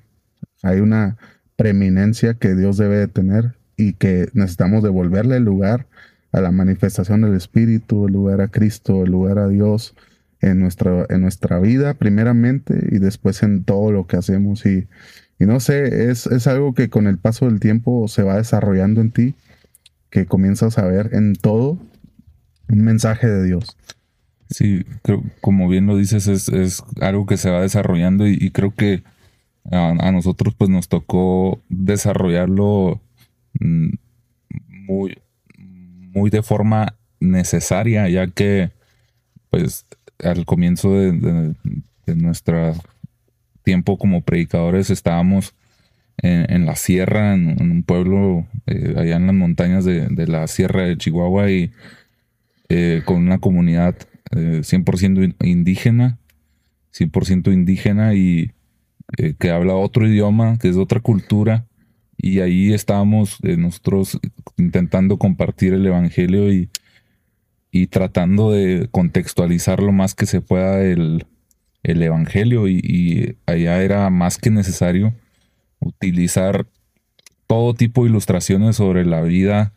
[0.63, 1.17] hay una
[1.57, 5.87] preeminencia que Dios debe de tener y que necesitamos devolverle el lugar
[6.33, 9.95] a la manifestación del Espíritu, el lugar a Cristo, el lugar a Dios
[10.41, 14.65] en nuestra, en nuestra vida primeramente y después en todo lo que hacemos.
[14.67, 14.89] Y,
[15.39, 19.01] y no sé, es, es, algo que con el paso del tiempo se va desarrollando
[19.01, 19.35] en ti,
[20.11, 21.79] que comienzas a ver en todo
[22.69, 23.77] un mensaje de Dios.
[24.51, 28.75] Sí, creo, como bien lo dices, es, es algo que se va desarrollando y, creo
[28.75, 29.03] que
[29.71, 33.01] a, nosotros pues nos tocó desarrollarlo
[33.59, 33.89] mm,
[34.87, 35.19] muy,
[35.59, 38.71] muy de forma necesaria, ya que
[39.51, 39.87] pues
[40.23, 41.55] al comienzo de,
[42.07, 42.75] nuestro
[43.63, 45.55] tiempo como predicadores estábamos
[46.19, 50.97] en, la sierra, en, un pueblo eh, allá en las montañas de, la sierra de
[50.97, 51.73] Chihuahua y
[52.69, 53.97] eh, con una comunidad
[54.31, 56.19] 100% eh, indígena,
[56.95, 58.53] 100% indígena y
[59.39, 61.67] que habla otro idioma, que es de otra cultura.
[62.17, 64.19] Y ahí estábamos nosotros
[64.57, 66.71] intentando compartir el Evangelio y,
[67.71, 71.27] y tratando de contextualizar lo más que se pueda el,
[71.83, 75.15] Evangelio y, allá era más que necesario
[75.81, 76.67] utilizar
[77.47, 79.73] todo tipo de ilustraciones sobre la vida,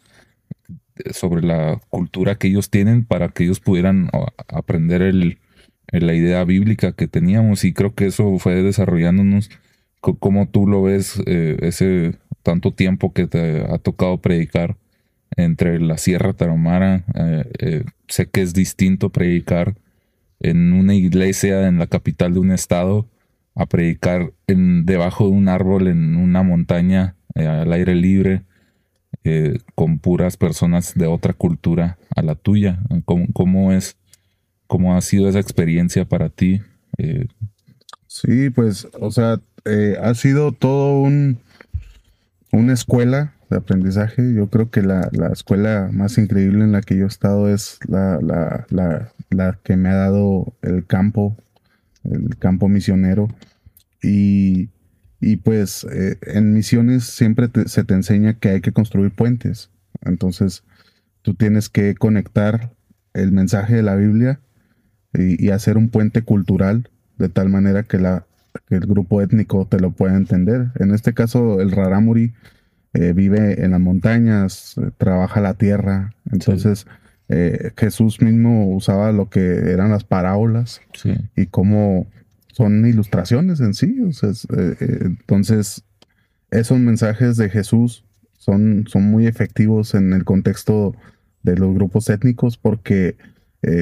[1.12, 4.10] sobre la cultura que ellos tienen para que ellos pudieran
[4.48, 5.40] aprender el,
[5.92, 9.50] la idea bíblica que teníamos y creo que eso fue desarrollándonos
[10.14, 14.78] como tú lo ves eh, ese tanto tiempo que te ha tocado predicar
[15.36, 17.04] entre la Sierra Tarahumara.
[17.16, 19.76] Eh, eh, sé que es distinto predicar
[20.40, 23.08] en una iglesia en la capital de un estado
[23.56, 28.44] a predicar en, debajo de un árbol en una montaña eh, al aire libre
[29.74, 32.80] con puras personas de otra cultura a la tuya.
[33.06, 33.98] ¿Cómo, cómo es
[34.68, 36.62] cómo ha sido esa experiencia para ti.
[36.98, 37.28] Eh,
[38.08, 41.40] sí, pues, o sea, eh, ha sido todo un
[42.52, 44.34] una escuela de aprendizaje.
[44.34, 48.20] Yo creo que la, escuela más increíble en la que yo he estado es la,
[48.22, 49.12] la,
[49.64, 51.38] que me ha dado el campo,
[52.04, 53.28] el campo misionero.
[54.02, 54.70] Y,
[55.44, 59.72] pues eh, en misiones siempre se te enseña que hay que construir puentes.
[60.02, 60.64] Entonces
[61.24, 62.72] tú tienes que conectar
[63.14, 64.40] el mensaje de la Biblia
[65.14, 68.28] y, hacer un puente cultural de tal manera que, la,
[68.68, 70.72] que el grupo étnico te lo pueda entender.
[70.76, 72.34] En este caso, el Raramuri
[72.94, 76.14] eh, vive en las montañas, eh, trabaja la tierra.
[76.32, 76.86] Entonces,
[77.30, 80.82] eh, Jesús mismo usaba lo que eran las parábolas
[81.36, 82.08] y cómo
[82.52, 83.98] son ilustraciones en sí.
[84.52, 85.84] entonces,
[86.52, 88.06] esos mensajes de Jesús
[88.38, 90.96] son, son muy efectivos en el contexto
[91.44, 93.18] de los grupos étnicos porque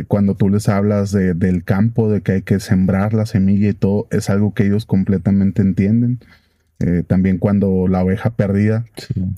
[0.07, 4.07] cuando tú les hablas del campo, de que hay que sembrar la semilla y todo,
[4.11, 6.19] es algo que ellos completamente entienden.
[6.79, 8.85] Eh, también cuando la oveja perdida,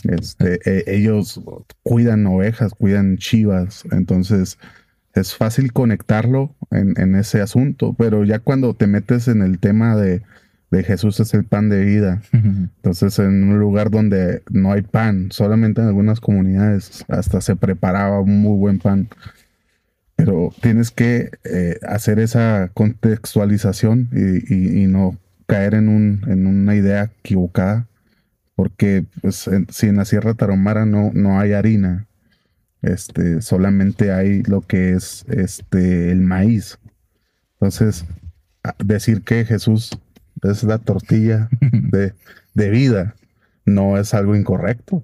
[0.03, 1.41] este, eh, ellos
[1.83, 4.57] cuidan ovejas, cuidan chivas, entonces
[5.13, 10.23] es fácil conectarlo en, ese asunto, pero ya cuando te metes en el tema de,
[10.83, 15.79] Jesús es el pan de vida, entonces en un lugar donde no hay pan, solamente
[15.79, 19.07] en algunas comunidades hasta se preparaba un muy buen pan,
[20.17, 25.17] pero tienes que eh, hacer esa contextualización y no
[25.47, 27.87] caer en, un, en una idea equivocada,
[28.55, 32.07] porque pues, si en la Sierra Tarahumara no, no hay harina,
[32.81, 36.79] este, solamente hay lo que es este, el maíz.
[37.53, 38.05] Entonces,
[38.83, 39.97] decir que Jesús
[40.43, 42.13] es la tortilla de,
[42.53, 43.15] de vida
[43.65, 45.03] no es algo incorrecto.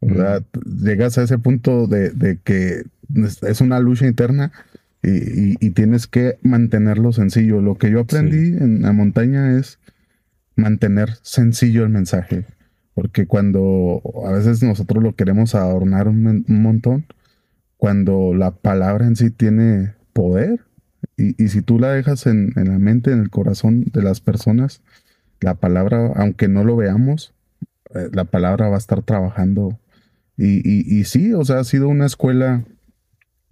[0.00, 2.84] Llegas a ese punto de, de, que
[3.42, 4.52] es una lucha interna
[5.06, 7.60] y, tienes que mantenerlo sencillo.
[7.60, 9.78] Lo que yo aprendí en la montaña es
[10.56, 12.44] mantener sencillo el mensaje.
[12.94, 17.06] Porque cuando a veces nosotros lo queremos adornar un, montón,
[17.76, 20.60] cuando la palabra en sí tiene poder,
[21.16, 24.82] y, si tú la dejas en, la mente, en el corazón de las personas,
[25.40, 27.32] la palabra, aunque no lo veamos,
[27.94, 29.78] eh, la palabra va a estar trabajando.
[30.36, 32.64] Y, y, y, sí, o sea, ha sido una escuela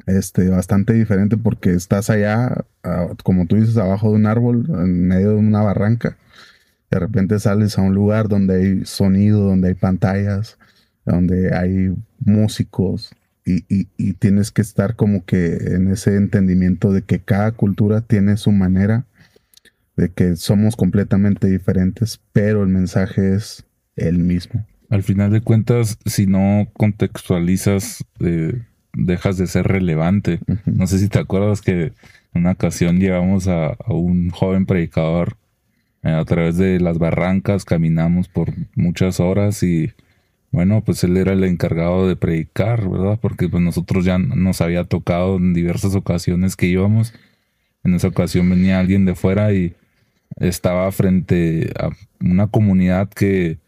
[0.06, 2.64] este, bastante diferente porque estás allá,
[3.22, 6.16] como tú dices, abajo de un árbol, en medio de una barranca.
[6.90, 10.58] De repente sales a un lugar donde hay sonido, donde hay pantallas,
[11.04, 13.14] donde hay músicos
[13.44, 18.36] y, y tienes que estar como que en ese entendimiento de que cada cultura tiene
[18.36, 19.04] su manera,
[19.96, 23.64] de que somos completamente diferentes, pero el mensaje es
[23.96, 24.66] el mismo.
[24.90, 28.62] Al final de cuentas, si no contextualizas eh,
[28.94, 30.40] dejas de ser relevante.
[30.66, 31.92] No sé si te acuerdas que
[32.34, 35.36] en una ocasión llevamos a, un joven predicador
[36.02, 39.92] eh, a través de las barrancas, caminamos por muchas horas y
[40.50, 43.18] bueno, pues él era el encargado de predicar, ¿verdad?
[43.20, 47.12] Porque pues nosotros ya nos había tocado en diversas ocasiones que íbamos.
[47.82, 49.74] En esa ocasión venía alguien de fuera y
[50.36, 53.58] estaba frente a una comunidad que,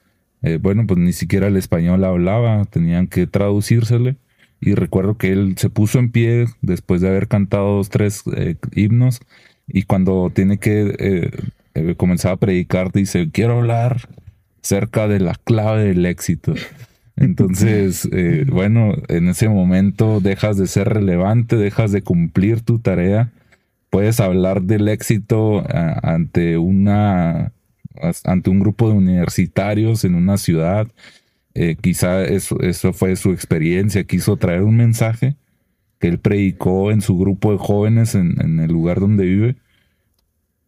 [0.42, 4.16] eh, bueno, pues ni siquiera el español hablaba, tenían que traducírsele.
[4.60, 8.56] Y recuerdo que él se puso en pie después de haber cantado dos, tres eh,
[8.74, 9.20] himnos.
[9.68, 11.30] Y cuando tiene que eh,
[11.74, 14.08] eh, comenzar a predicar, dice, quiero hablar
[14.62, 16.54] cerca de la clave del éxito.
[17.16, 18.06] Entonces,
[18.46, 23.32] bueno, en ese momento dejas de ser relevante, dejas de cumplir tu tarea.
[23.88, 25.64] Puedes hablar del éxito
[26.02, 27.52] ante una
[28.24, 30.88] ante un grupo de universitarios en una ciudad,
[31.58, 35.36] eh, quizá eso, eso fue su experiencia, quiso traer un mensaje
[35.98, 39.56] que él predicó en su grupo de jóvenes en, el lugar donde vive,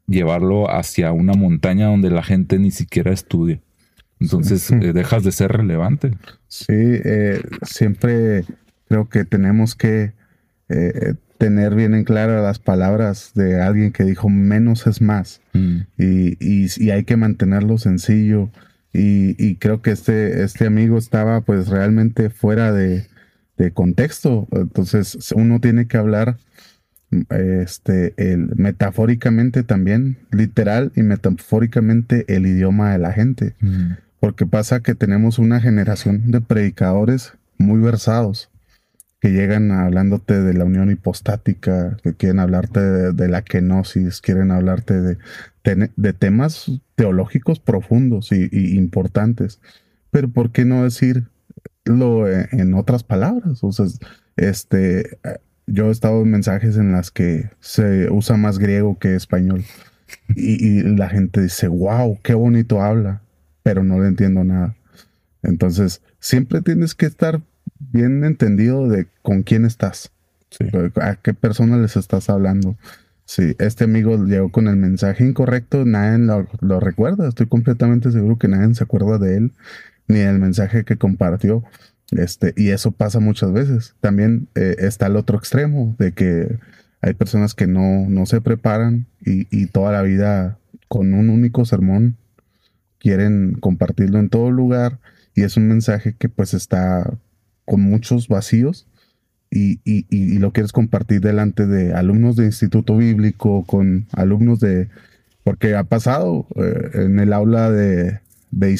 [0.06, 3.60] llevarlo hacia una montaña donde la gente ni siquiera estudia.
[4.18, 6.16] Entonces eh, dejas de ser relevante.
[6.46, 8.44] Sí, eh, siempre
[8.88, 10.12] creo que tenemos que
[11.36, 15.78] tener bien en claro las palabras de alguien que dijo menos es más mm.
[15.96, 18.50] y, hay que mantenerlo sencillo
[18.92, 23.06] y, creo que este, este amigo estaba pues realmente fuera de,
[23.74, 24.46] contexto.
[24.52, 26.38] Entonces uno tiene que hablar
[27.30, 33.54] este, el, metafóricamente también, literal y metafóricamente el idioma de la gente.
[34.20, 38.50] Porque pasa que tenemos una generación de predicadores muy versados
[39.20, 45.00] que llegan hablándote de la unión hipostática, que quieren hablarte de, la kenosis, quieren hablarte
[45.00, 45.18] de,
[45.74, 49.60] de, temas teológicos profundos y, importantes.
[50.10, 53.62] Pero ¿por qué no decirlo en, otras palabras?
[53.62, 53.86] O sea,
[54.36, 55.18] este,
[55.66, 59.64] yo he estado en mensajes en las que se usa más griego que español.
[60.34, 63.22] Y, la gente dice, wow, qué bonito habla,
[63.62, 64.74] pero no le entiendo nada.
[65.42, 67.42] Entonces, siempre tienes que estar
[67.78, 70.10] bien entendido de con quién estás,
[70.96, 72.76] a qué persona les estás hablando.
[73.28, 77.28] Si este amigo llegó con el mensaje incorrecto, nadie lo, lo, recuerda.
[77.28, 79.52] Estoy completamente seguro que nadie se acuerda de él
[80.08, 81.62] ni del mensaje que compartió.
[82.10, 83.94] Este, y eso pasa muchas veces.
[84.00, 86.58] También eh, está el otro extremo de que
[87.02, 90.56] hay personas que no, no se preparan y, y, toda la vida
[90.88, 92.16] con un único sermón
[92.98, 95.00] quieren compartirlo en todo lugar
[95.34, 97.12] y es un mensaje que pues está
[97.66, 98.86] con muchos vacíos
[99.50, 104.88] y, y, y lo quieres compartir delante de alumnos de instituto bíblico, con alumnos de...
[105.44, 108.20] Porque ha pasado eh, en el aula de,
[108.50, 108.74] de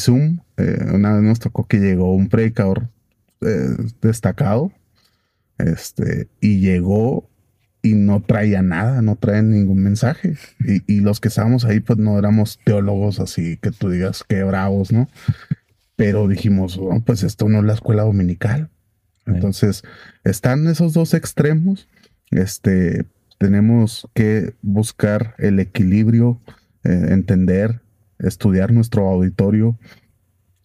[0.59, 2.89] eh, una vez nos tocó que llegó un predicador
[3.41, 4.73] eh, destacado.
[5.59, 7.29] Este, y llegó
[7.83, 10.37] y no traía nada, no traía ningún mensaje.
[10.87, 14.93] Y, los que estábamos ahí, pues no éramos teólogos así que tú digas que bravos,
[14.93, 15.09] ¿no?
[15.97, 18.71] Pero dijimos, pues esto no es la escuela dominical.
[19.29, 19.83] Entonces,
[20.25, 21.89] están esos dos extremos.
[22.31, 23.07] Este,
[23.39, 26.41] tenemos que buscar el equilibrio,
[26.85, 27.81] eh, entender,
[28.19, 29.79] estudiar nuestro auditorio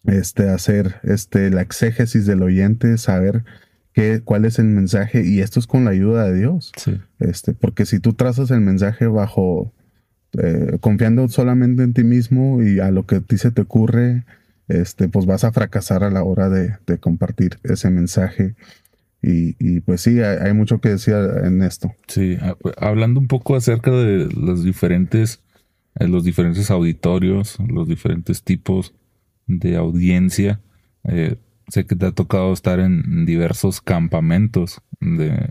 [0.06, 3.44] este, hacer este, la exégesis del oyente, saber
[3.92, 6.72] qué, cuál es el mensaje, y esto es con la ayuda de Dios.
[7.18, 9.72] Este, porque si tú trazas el mensaje bajo,
[10.38, 14.24] eh, confiando solamente en ti mismo y a lo que a ti se te ocurre,
[14.68, 18.54] este, pues vas a fracasar a la hora de, compartir ese mensaje.
[19.26, 21.94] Y, pues sí, hay, mucho que decir en esto.
[22.08, 22.36] Sí,
[22.76, 25.42] hablando un poco acerca de los diferentes,
[25.98, 28.92] eh, los diferentes auditorios, los diferentes tipos
[29.46, 30.60] de audiencia.
[31.04, 31.36] Eh,
[31.68, 35.50] sé que te ha tocado estar en diversos campamentos de,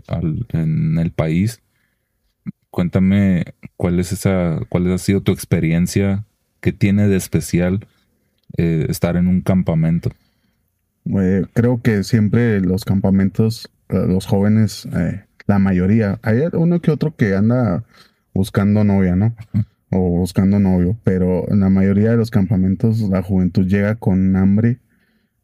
[0.52, 1.60] en el país.
[2.70, 6.24] Cuéntame cuál es esa, cuál ha sido tu experiencia,
[6.60, 7.88] qué tiene de especial
[8.56, 10.10] eh, estar en un campamento.
[11.06, 14.88] Eh, creo que siempre los campamentos, los jóvenes,
[15.46, 17.84] la mayoría, hay uno que otro que anda
[18.32, 19.36] buscando novia, ¿no?
[19.94, 24.80] o buscando novio, pero en la mayoría de los campamentos la juventud llega con hambre.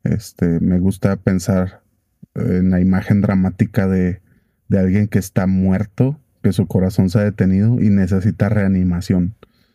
[0.03, 1.83] Este, me gusta pensar
[2.35, 4.21] en la imagen dramática de,
[4.71, 9.35] alguien que está muerto, que su corazón se ha detenido y necesita reanimación.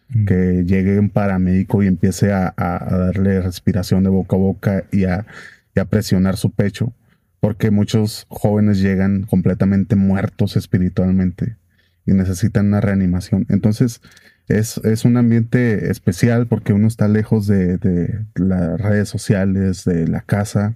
[0.10, 0.26] Mm.
[0.26, 5.26] Que llegue un paramédico y empiece a, darle respiración de boca a boca y a,
[5.90, 6.94] presionar su pecho.
[7.40, 11.58] Porque muchos jóvenes llegan completamente muertos espiritualmente
[12.06, 13.46] y necesitan una reanimación.
[13.50, 14.02] Entonces,
[14.48, 20.22] es, es, un ambiente especial porque uno está lejos de, las redes sociales, de la
[20.22, 20.76] casa,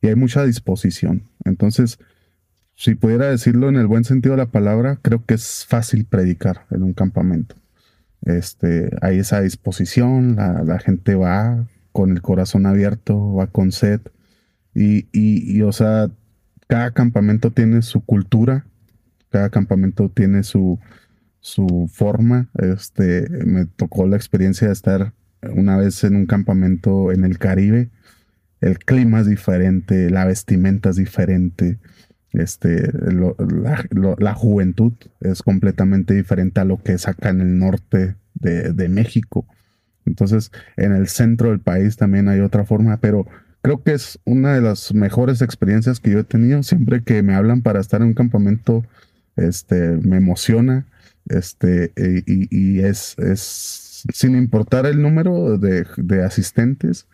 [0.00, 1.22] y hay mucha disposición.
[1.44, 1.98] Entonces,
[2.74, 6.66] si pudiera decirlo en el buen sentido de la palabra, creo que es fácil predicar
[6.70, 7.56] en un campamento.
[8.22, 14.00] Este, hay esa disposición, la, la gente va con el corazón abierto, va con sed,
[14.74, 16.10] y, y, y, o sea,
[16.68, 18.66] cada campamento tiene su cultura,
[19.30, 20.78] cada campamento tiene su,
[21.40, 22.48] su forma.
[22.58, 25.12] Este, me tocó la experiencia de estar
[25.42, 27.90] una vez en un campamento en el Caribe.
[28.60, 31.78] El clima es diferente, la vestimenta es diferente,
[32.32, 32.90] este,
[33.92, 38.88] la, juventud es completamente diferente a lo que es acá en el norte de, de
[38.88, 39.46] México.
[40.04, 43.26] Entonces, en el centro del país también hay otra forma, pero
[43.62, 46.62] creo que es una de las mejores experiencias que yo he tenido.
[46.62, 48.84] Siempre que me hablan para estar en un campamento,
[49.36, 50.86] este, me emociona
[51.28, 55.86] este, e, y, es, es, sin importar el número de,
[56.24, 57.06] asistentes,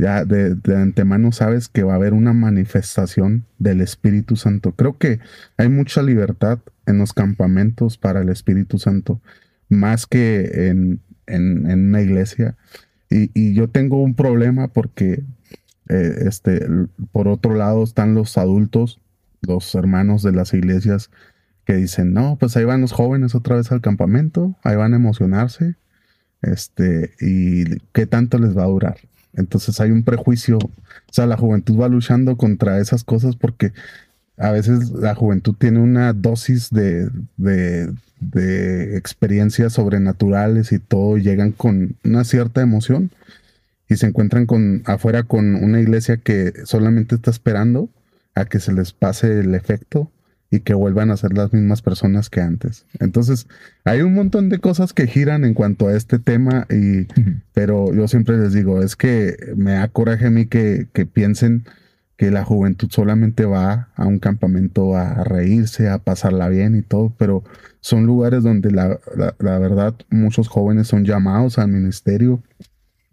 [0.00, 4.72] ya de, antemano sabes que va a haber una manifestación del Espíritu Santo.
[4.72, 5.20] Creo que
[5.56, 9.20] hay mucha libertad en los campamentos para el Espíritu Santo,
[9.68, 12.56] más que en, una iglesia.
[13.10, 15.22] Y, yo tengo un problema porque,
[15.88, 16.66] eh, este,
[17.12, 19.00] por otro lado, están los adultos,
[19.42, 21.10] los hermanos de las iglesias
[21.64, 24.96] que dicen, no, pues ahí van los jóvenes otra vez al campamento, ahí van a
[24.96, 25.76] emocionarse,
[26.42, 28.96] este, y qué tanto les va a durar.
[29.34, 30.70] Entonces hay un prejuicio, o
[31.12, 33.72] sea, la juventud va luchando contra esas cosas porque
[34.36, 41.52] a veces la juventud tiene una dosis de, de, de experiencias sobrenaturales y todo, llegan
[41.52, 43.10] con una cierta emoción
[43.88, 47.88] y se encuentran con afuera con una iglesia que solamente está esperando
[48.34, 50.10] a que se les pase el efecto
[50.50, 52.84] y que vuelvan a ser las mismas personas que antes.
[52.98, 53.46] Entonces,
[53.84, 57.06] hay un montón de cosas que giran en cuanto a este tema, y,
[57.52, 61.64] pero yo siempre les digo, es que me da coraje a mí que, piensen
[62.16, 67.14] que la juventud solamente va a un campamento a reírse, a pasarla bien y todo,
[67.16, 67.44] pero
[67.80, 68.98] son lugares donde la,
[69.38, 72.42] verdad muchos jóvenes son llamados al ministerio,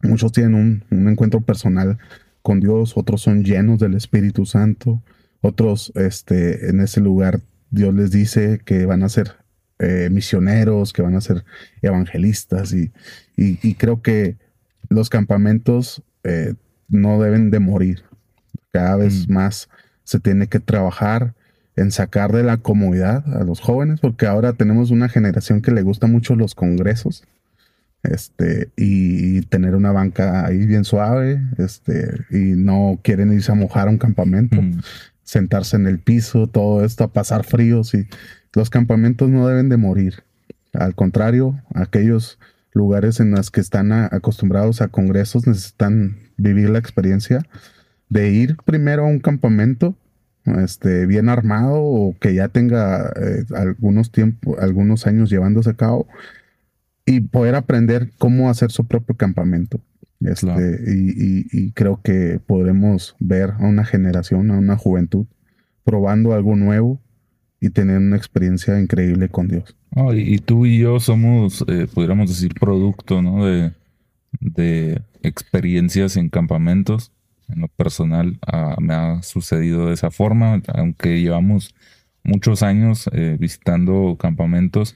[0.01, 1.99] muchos tienen un, un, encuentro personal
[2.41, 5.01] con Dios, otros son llenos del Espíritu Santo,
[5.41, 9.35] otros este, en ese lugar Dios les dice que van a ser
[9.79, 11.43] eh, misioneros, que van a ser
[11.81, 12.91] evangelistas y,
[13.35, 14.37] y, creo que
[14.89, 16.55] los campamentos eh,
[16.87, 18.03] no deben de morir.
[18.71, 19.33] Cada vez mm.
[19.33, 19.69] más
[20.03, 21.35] se tiene que trabajar
[21.75, 25.83] en sacar de la comodidad a los jóvenes, porque ahora tenemos una generación que le
[25.83, 27.23] gusta mucho los congresos,
[28.01, 33.89] este, y tener una banca ahí bien suave, este, y no quieren irse a mojar
[33.89, 34.79] a un campamento, mm.
[35.27, 38.07] Sentarse en el piso, todo esto, a pasar fríos, y
[38.53, 40.23] los campamentos no deben de morir.
[40.73, 42.39] Al contrario, aquellos
[42.71, 47.45] lugares en los que están acostumbrados a congresos necesitan vivir la experiencia
[48.07, 49.95] de ir primero a un campamento
[50.45, 56.07] este, bien armado o que ya tenga eh, algunos tiempos, algunos años llevándose a cabo
[57.05, 59.81] y poder aprender cómo hacer su propio campamento.
[60.19, 65.25] Este, y, creo que podremos ver a una generación, a una juventud,
[65.83, 66.99] probando algo nuevo
[67.61, 69.75] y tener una experiencia increíble con Dios.
[70.13, 73.45] y, tú y yo somos, eh, pudiéramos decir, producto ¿no?
[73.45, 73.73] de,
[74.41, 77.11] de experiencias en campamentos
[77.49, 81.75] en lo personal ah, me ha sucedido de esa forma, aunque llevamos
[82.23, 84.95] muchos años eh, visitando campamentos.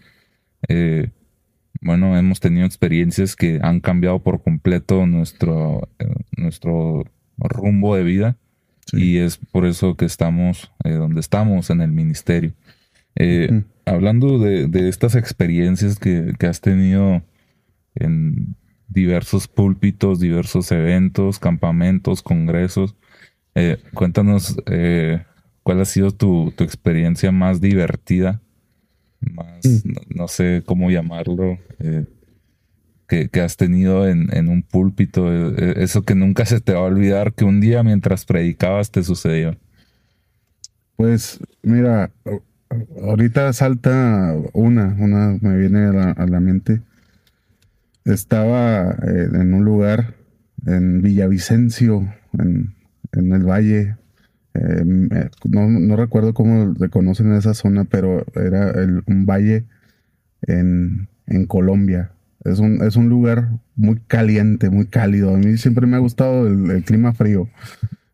[0.67, 1.09] Eh,
[1.81, 6.05] bueno, hemos tenido experiencias que han cambiado por completo nuestro, eh,
[6.37, 7.05] nuestro
[7.37, 8.37] rumbo de vida
[8.93, 12.53] y es por eso que estamos donde estamos en el ministerio.
[13.85, 17.23] Hablando de, de, estas experiencias que, que has tenido
[17.95, 18.55] en,
[18.91, 22.95] diversos púlpitos, diversos eventos, campamentos, congresos.
[23.55, 25.23] Eh, cuéntanos eh,
[25.63, 28.41] cuál ha sido tu, experiencia más divertida,
[29.21, 32.05] más, no, sé cómo llamarlo, eh,
[33.07, 37.43] que, has tenido en, un púlpito, eso que nunca se te va a olvidar que
[37.43, 39.57] un día mientras predicabas te sucedió.
[40.95, 42.11] Pues mira,
[43.01, 46.81] ahorita salta una, una me viene a la mente
[48.05, 50.15] estaba eh, en un lugar
[50.65, 52.75] en Villavicencio, en,
[53.13, 53.97] el valle.
[54.53, 54.83] Eh,
[55.45, 58.73] no, recuerdo cómo le conocen esa zona, pero era
[59.05, 59.65] un valle
[60.43, 61.07] en,
[61.47, 62.11] Colombia.
[62.43, 65.33] Es un, es un, lugar muy caliente, muy cálido.
[65.33, 67.49] A mí siempre me ha gustado el, clima frío.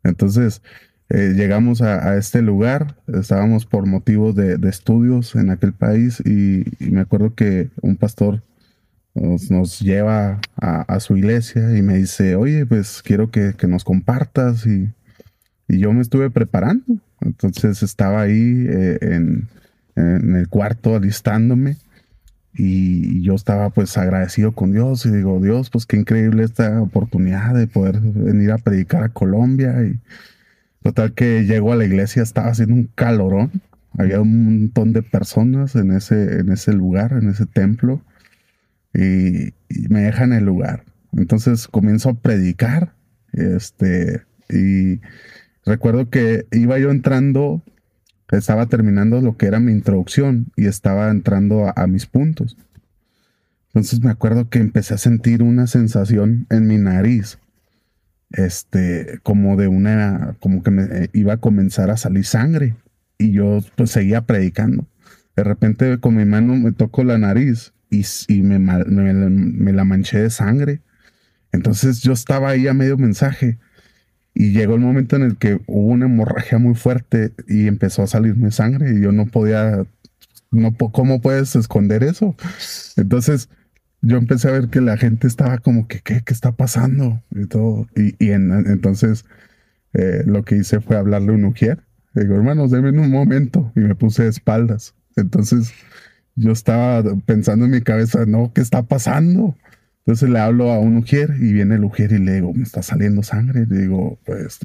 [0.04, 0.62] Entonces,
[1.10, 7.02] eh, llegamos a, este lugar, estábamos por motivos de, estudios en aquel país y, me
[7.02, 8.44] acuerdo que un pastor
[9.16, 14.90] nos, lleva a, su iglesia y me dice, oye, pues quiero que, nos compartas y,
[15.68, 16.98] yo me estuve preparando.
[17.22, 19.48] Entonces estaba ahí eh, en,
[19.96, 21.78] el cuarto alistándome
[22.54, 27.56] y yo estaba pues agradecido con Dios y digo, Dios, pues qué increíble esta oportunidad
[27.56, 30.00] de poder venir a predicar a Colombia y
[30.84, 33.64] total que llego a la iglesia, estaba haciendo un calorón,
[33.98, 38.02] había un montón de personas en ese, en ese lugar, en ese templo
[38.94, 39.54] y,
[39.90, 40.84] me dejan el lugar.
[41.14, 42.94] Entonces comienzo a predicar,
[43.34, 45.02] este, y
[45.68, 47.64] recuerdo que iba yo entrando,
[48.32, 52.58] estaba terminando lo que era mi introducción y estaba entrando a, mis puntos.
[53.68, 57.38] Entonces me acuerdo que empecé a sentir una sensación en mi nariz,
[58.32, 62.76] este, como de una, como que me iba a comenzar a salir sangre
[63.18, 64.88] y yo pues seguía predicando.
[65.36, 70.30] De repente con mi mano me toco la nariz y, me, me, la manché de
[70.30, 70.82] sangre.
[71.52, 73.60] Entonces yo estaba ahí a medio mensaje
[74.40, 78.08] y llegó el momento en el que hubo una hemorragia muy fuerte y empezó a
[78.08, 79.84] salirme sangre y yo no podía,
[80.52, 82.36] no, ¿cómo puedes esconder eso?
[82.98, 83.50] Entonces
[84.04, 87.20] yo empecé a ver que la gente estaba como que, ¿qué, qué está pasando?
[87.32, 87.88] Y todo.
[87.96, 89.26] Y, entonces
[89.94, 91.80] eh, lo que hice fue hablarle a un ujier.
[92.14, 94.94] Digo, hermanos, denme un momento y me puse de espaldas.
[95.16, 95.74] Entonces
[96.36, 99.58] yo estaba pensando en mi cabeza, no, ¿qué está pasando?
[100.08, 102.82] Entonces le hablo a un ujier y viene el ujier y le digo, me está
[102.82, 103.66] saliendo sangre.
[103.68, 104.60] Le digo, pues.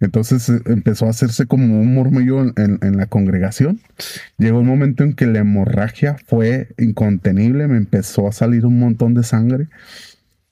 [0.00, 3.80] Entonces eh, empezó a hacerse como un murmullo en, la congregación.
[4.38, 9.14] Llegó un momento en que la hemorragia fue incontenible, me empezó a salir un montón
[9.14, 9.68] de sangre.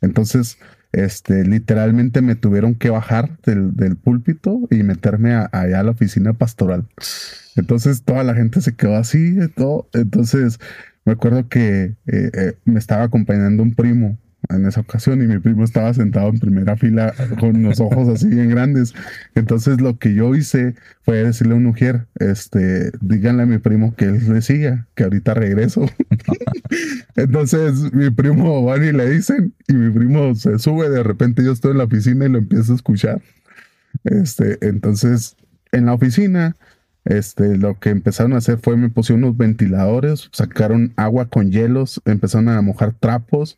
[0.01, 0.59] Entonces,
[0.93, 6.87] este, literalmente me tuvieron que bajar del, púlpito y meterme allá a la oficina pastoral.
[7.57, 9.89] Entonces toda la gente se quedó así, todo.
[9.93, 10.61] Entonces
[11.05, 15.39] me acuerdo que eh, eh, me estaba acompañando un primo en esa ocasión y mi
[15.39, 18.95] primo estaba sentado en primera fila con los ojos así bien grandes.
[19.35, 23.95] Entonces lo que yo hice fue decirle a un mujer, este, díganle a mi primo
[23.95, 25.87] que él le siga, que ahorita regreso.
[27.17, 31.53] Entonces mi primo van y le dicen y mi primo se sube, de repente yo
[31.53, 33.23] estoy en la oficina y lo empiezo a escuchar.
[34.05, 35.37] Este, entonces
[35.73, 36.57] en la oficina
[37.05, 42.01] este, lo que empezaron a hacer fue me pusieron unos ventiladores, sacaron agua con hielos,
[42.05, 43.57] empezaron a mojar trapos,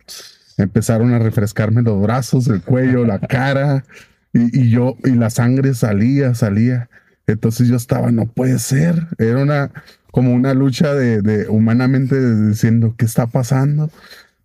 [0.59, 3.85] empezaron a refrescarme los brazos, el cuello, la cara,
[4.33, 6.89] y, yo, y la sangre salía, salía.
[7.27, 9.09] Entonces yo estaba, no puede ser.
[9.19, 9.71] Era una,
[10.11, 13.91] como una lucha de, humanamente diciendo, ¿qué está pasando?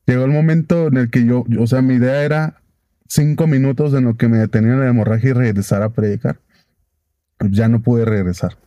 [0.05, 2.61] Llegó el momento en el que yo, o sea, mi idea era
[3.07, 6.37] cinco minutos en lo que me detenía la hemorragia y regresar a predicar.
[7.39, 8.57] Ya no pude regresar.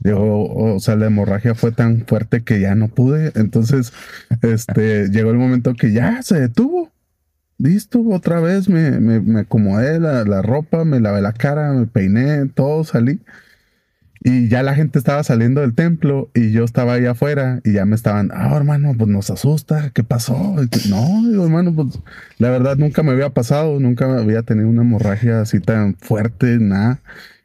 [0.00, 3.32] Llegó, o sea, la hemorragia fue tan fuerte que ya no pude.
[3.34, 3.92] Entonces,
[4.42, 6.92] este, llegó el momento que ya se detuvo.
[7.58, 11.86] Listo, otra vez me, me, me acomodé la, la, ropa, me lavé la cara, me
[11.86, 13.20] peiné, todo salí.
[14.20, 17.84] Y ya la gente estaba saliendo del templo y yo estaba ahí afuera y ya
[17.84, 20.56] me estaban, ah, hermano, pues nos asusta, ¿qué pasó?
[20.88, 22.00] no, digo, hermano, pues
[22.38, 27.00] la verdad nunca me había pasado, nunca había tenido una hemorragia así tan fuerte, nada.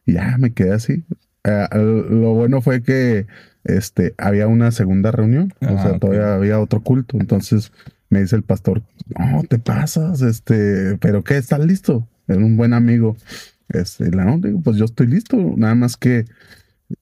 [0.06, 1.04] Y ya me quedé así.
[1.44, 3.28] Eh, lo bueno fue que
[3.64, 7.18] este, había una segunda reunión, o sea, todavía había otro culto.
[7.20, 7.72] Entonces
[8.10, 8.84] me dice el pastor,
[9.18, 11.38] no, te pasas, este, pero ¿qué?
[11.38, 12.08] ¿Estás listo?
[12.28, 13.18] Era un buen amigo.
[13.70, 16.26] Este, la no, digo, pues yo estoy listo, nada más que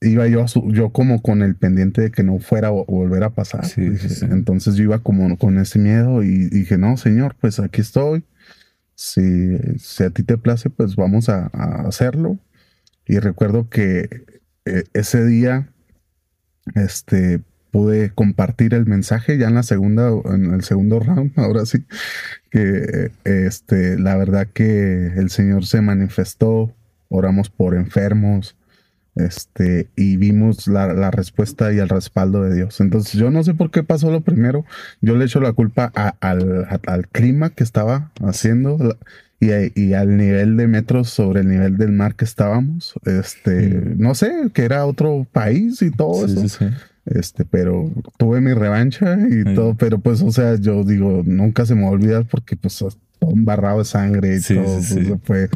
[0.00, 3.64] iba yo, yo como con el pendiente de que no fuera a volver a pasar.
[3.76, 8.24] Entonces yo iba como con ese miedo y dije, no, señor, pues aquí estoy.
[8.94, 11.46] Si, si a ti te place, pues vamos a
[11.86, 12.38] hacerlo.
[13.06, 14.24] Y recuerdo que
[14.64, 15.68] eh, ese día
[16.74, 17.40] este,
[17.70, 21.84] pude compartir el mensaje ya en la segunda, en el segundo round, ahora sí,
[22.50, 26.72] que este, la verdad que el Señor se manifestó,
[27.08, 28.56] oramos por enfermos,
[29.14, 32.80] este, y vimos la, respuesta y el respaldo de Dios.
[32.80, 34.64] Entonces yo no sé por qué pasó lo primero,
[35.00, 35.86] yo le echo la culpa
[36.20, 38.96] al, al, clima que estaba haciendo,
[39.42, 42.94] y, al nivel de metros sobre el nivel del mar que estábamos.
[43.04, 46.70] Este, no sé, que era otro país y todo eso.
[47.04, 51.74] Este, pero tuve mi revancha y todo, pero pues, o sea, yo digo, nunca se
[51.74, 52.78] me va a olvidar porque pues
[53.18, 54.76] todo embarrado de sangre y todo.
[54.76, 55.48] Pues, fue,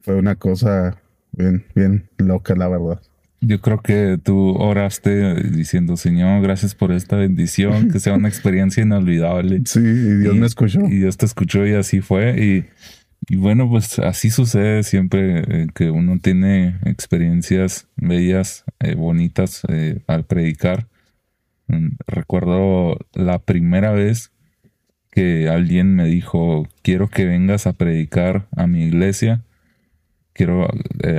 [0.00, 0.96] fue una cosa
[1.32, 3.00] bien, bien loca, la verdad.
[3.42, 8.82] Yo creo que tú oraste diciendo, Señor, gracias por esta bendición, que sea una experiencia
[8.82, 9.60] inolvidable.
[9.66, 10.80] Sí, y Dios me escuchó.
[10.86, 12.42] Y Dios te escuchó y así fue.
[12.42, 12.64] Y
[13.28, 20.00] y bueno, pues así sucede siempre eh, que uno tiene experiencias bellas, eh, bonitas eh,
[20.06, 20.88] al predicar.
[21.68, 24.32] Mm, recuerdo la primera vez
[25.10, 29.42] que alguien me dijo, quiero que vengas a predicar a mi iglesia.
[30.32, 30.68] Quiero,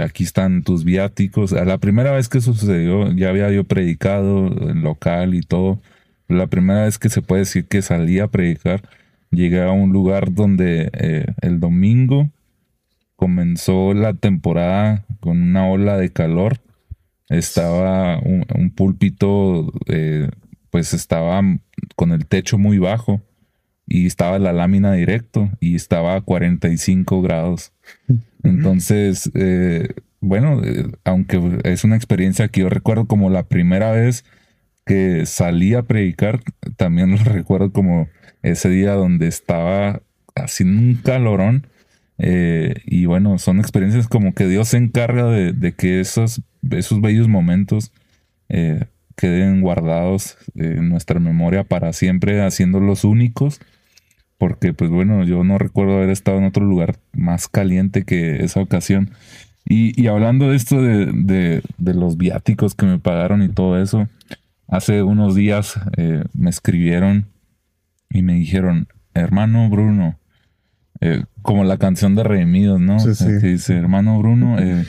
[0.04, 1.54] aquí están tus viáticos.
[1.54, 5.82] La primera vez que sucedió, ya había yo predicado en local y todo.
[6.28, 8.82] La primera vez que se puede decir que salí a predicar
[9.32, 12.30] llegué a un lugar donde eh, el domingo
[13.16, 16.60] comenzó la temporada con una ola de calor.
[17.30, 20.30] Estaba un, púlpito, eh,
[20.70, 21.42] pues estaba
[21.96, 23.22] con el techo muy bajo
[23.88, 27.72] y estaba la lámina directo y estaba a 45 grados.
[28.44, 30.62] Entonces, eh, bueno,
[31.04, 34.24] aunque es una experiencia que yo recuerdo como la primera vez
[34.86, 36.42] que salí a predicar,
[36.78, 38.08] también lo recuerdo como
[38.46, 40.02] ese día donde estaba
[40.36, 41.68] haciendo un calorón.
[42.18, 46.42] Eh, y bueno, son experiencias como que Dios se encarga de, que esos,
[46.72, 47.92] esos bellos momentos
[48.48, 48.86] eh,
[49.16, 53.60] queden guardados en nuestra memoria para siempre, haciéndolos únicos.
[54.38, 58.60] Porque, pues bueno, yo no recuerdo haber estado en otro lugar más caliente que esa
[58.60, 59.12] ocasión.
[59.68, 64.08] Y, hablando de esto de, los viáticos que me pagaron y todo eso,
[64.68, 67.26] hace unos días eh, me escribieron
[68.16, 70.18] y me dijeron, hermano Bruno,
[71.02, 73.00] eh, como la canción de Redimidos, ¿no?
[73.00, 73.26] Sí, sí.
[73.26, 74.86] Que dice, hermano Bruno, eh,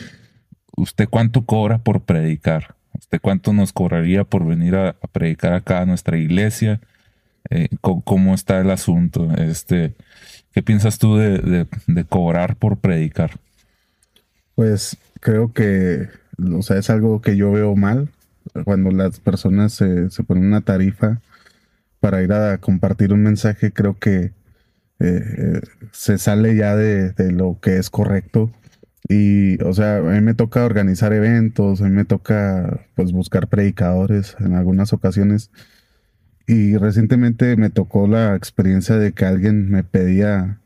[0.77, 2.77] ¿usted cuánto cobra por predicar?
[2.97, 6.81] ¿Usted cuánto nos cobraría por venir a, predicar acá a nuestra iglesia?
[7.51, 9.29] Eh, ¿cómo, está el asunto?
[9.37, 9.95] Este,
[10.53, 11.67] ¿Qué piensas tú de,
[12.09, 13.33] cobrar por predicar?
[14.55, 16.09] Pues creo que,
[16.53, 18.09] o sea, es algo que yo veo mal
[18.65, 21.21] cuando las personas se, se ponen una tarifa
[22.01, 24.33] para ir a compartir un mensaje, creo que
[25.01, 25.61] eh,
[25.93, 28.51] se sale ya de, lo que es correcto.
[29.09, 33.49] Y, o sea, a mí me toca organizar eventos, a mí me toca, pues, buscar
[33.49, 35.51] predicadores en algunas ocasiones.
[36.49, 40.61] y recientemente me tocó la experiencia de que alguien me pedía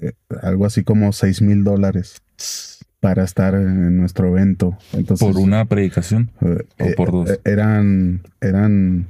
[0.00, 0.12] eh,
[0.42, 2.22] algo así como 6 mil dólares
[3.00, 4.76] para estar en nuestro evento.
[4.92, 6.30] Entonces, ¿Por una predicación?
[6.40, 7.40] eh, ¿O por dos?
[7.44, 9.06] eran, eran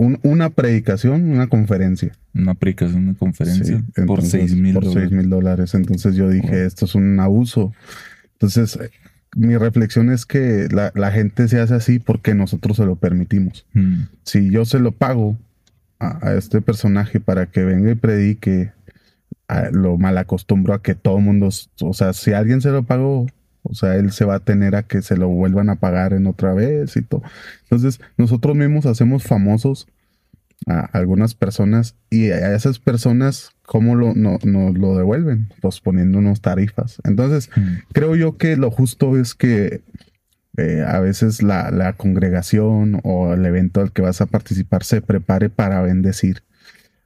[0.00, 2.12] un- una predicación, una conferencia.
[2.34, 5.74] Una predicación, una conferencia Sí, por 6 mil Por seis mil dólares.
[5.74, 7.72] Entonces yo dije, esto es un abuso.
[8.34, 8.90] Entonces, eh,
[9.36, 13.66] mi reflexión es que la, la gente se hace así porque nosotros se lo permitimos.
[13.74, 15.36] Mm, Si yo se lo pago
[15.98, 18.72] a, a este personaje para que venga y predique,
[19.48, 21.50] a- lo malacostumbro a que todo el mundo,
[21.82, 23.26] o sea, si alguien se lo pagó,
[23.62, 26.26] o sea, él se va a tener a que se lo vuelvan a pagar en
[26.26, 27.22] otra vez y todo.
[27.64, 29.86] Entonces, nosotros mismos hacemos famosos
[30.66, 35.48] a algunas personas y a esas personas, ¿cómo lo, no, nos lo devuelven?
[35.62, 36.98] Pues poniéndonos tarifas.
[37.04, 39.82] Entonces, mm, creo yo que lo justo es que
[40.56, 45.00] eh, a veces la, la congregación o el evento al que vas a participar se
[45.00, 46.42] prepare para bendecir.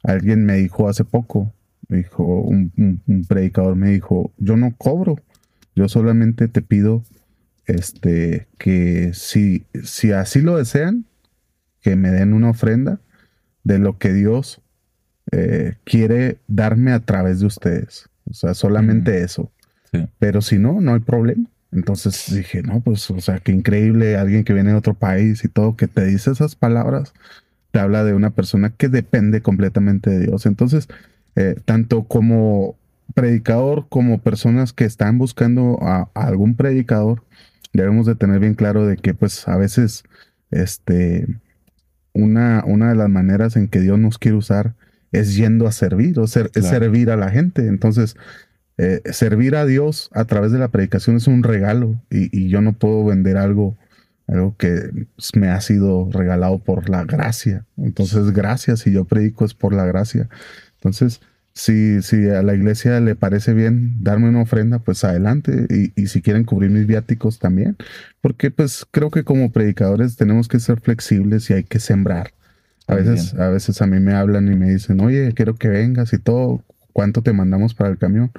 [0.02, 1.52] Alguien me dijo hace poco,
[1.88, 5.16] me dijo, un, un- un predicador me dijo, yo no cobro,
[5.74, 7.04] yo solamente te pido
[7.66, 11.06] este, que si, si así lo desean,
[11.80, 13.00] que me den una ofrenda
[13.62, 14.60] de lo que Dios
[15.32, 18.08] eh, quiere darme a través de ustedes.
[18.30, 19.50] O sea, solamente eso.
[19.92, 20.06] sí.
[20.18, 21.48] Pero si no, no hay problema.
[21.72, 25.48] Entonces dije, no, pues, o sea, qué increíble alguien que viene de otro país y
[25.48, 27.12] todo, que te dice esas palabras,
[27.72, 30.46] te habla de una persona que depende completamente de Dios.
[30.46, 30.88] Entonces,
[31.34, 32.76] eh, tanto como
[33.12, 37.24] predicador como personas que están buscando a, a algún predicador,
[37.72, 40.04] debemos de tener bien claro de que, pues, a veces,
[40.50, 41.26] este,
[42.12, 44.74] una, una de las maneras en que Dios nos quiere usar
[45.12, 47.66] es yendo a servir o ser, es servir a la gente.
[47.66, 48.16] Entonces,
[48.78, 52.60] eh, servir a Dios a través de la predicación es un regalo y, y yo
[52.60, 53.76] no puedo vender algo,
[54.26, 54.90] algo que
[55.36, 57.66] me ha sido regalado por la gracia.
[57.76, 60.28] Entonces, gracias, si yo predico es por la gracia.
[60.74, 61.20] Entonces,
[61.54, 65.66] si, si a la iglesia le parece bien darme una ofrenda, pues adelante.
[65.70, 67.76] Y, y si quieren cubrir mis viáticos también.
[68.20, 72.32] Porque pues creo que como predicadores tenemos que ser flexibles y hay que sembrar.
[72.86, 76.12] A veces, a veces a mí me hablan y me dicen, oye, quiero que vengas
[76.12, 78.30] y todo, ¿cuánto te mandamos para el camión?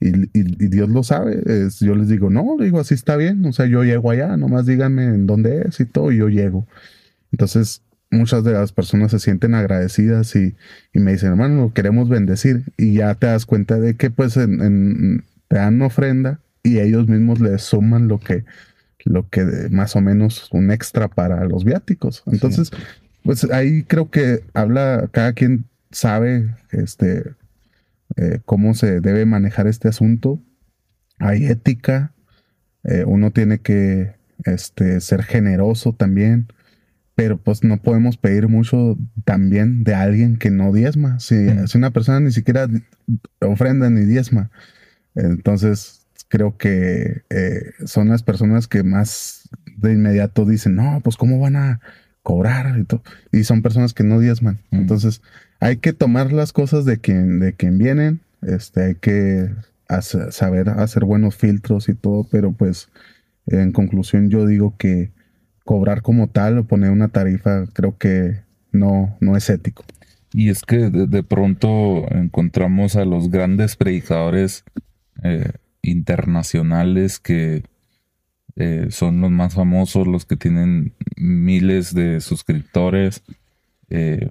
[0.00, 1.42] Y, y- y Dios lo sabe.
[1.46, 3.44] es- yo les digo, no, digo, así está bien.
[3.46, 6.66] O sea, yo llego allá, nomás díganme en dónde es y todo, y yo llego.
[7.32, 7.82] Entonces,
[8.12, 10.54] muchas de las personas se sienten agradecidas y,
[10.92, 12.62] y me dicen, hermano, lo queremos bendecir.
[12.76, 17.08] Y ya te das cuenta de que, pues, en, en- te dan ofrenda y ellos
[17.08, 18.44] mismos le suman lo que,
[19.04, 22.22] lo que más o menos un extra para los viáticos.
[22.26, 22.70] Entonces,
[23.22, 27.34] pues ahí creo que habla, cada quien sabe este,
[28.16, 30.40] eh, cómo se debe manejar este asunto.
[31.18, 32.12] Hay ética,
[32.84, 36.48] eh, uno tiene que este, ser generoso también,
[37.14, 41.18] pero pues no podemos pedir mucho también de alguien que no diezma.
[41.20, 41.66] Si, Mm.
[41.66, 42.68] si una persona ni siquiera
[43.40, 44.50] ofrenda ni diezma,
[45.14, 51.38] entonces creo que eh, son las personas que más de inmediato dicen, no, pues cómo
[51.38, 51.80] van a
[52.22, 53.02] cobrar y todo.
[53.32, 54.60] Y son personas que no diezman.
[54.70, 54.76] Mm.
[54.76, 55.20] Entonces
[55.60, 59.50] hay que tomar las cosas de quien, de quien vienen, este, hay que
[59.88, 62.88] hacer- saber hacer buenos filtros y todo, pero pues
[63.46, 65.10] en conclusión yo digo que
[65.64, 68.40] cobrar como tal o poner una tarifa creo que
[68.72, 69.84] no, no es ético.
[70.32, 74.64] Y es que de, de pronto encontramos a los grandes predicadores
[75.22, 75.52] eh,
[75.82, 77.64] internacionales que
[78.56, 83.22] eh, son los más famosos, los que tienen miles de suscriptores.
[83.90, 84.30] eh,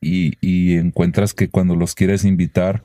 [0.00, 2.82] y, y encuentras que cuando los quieres invitar,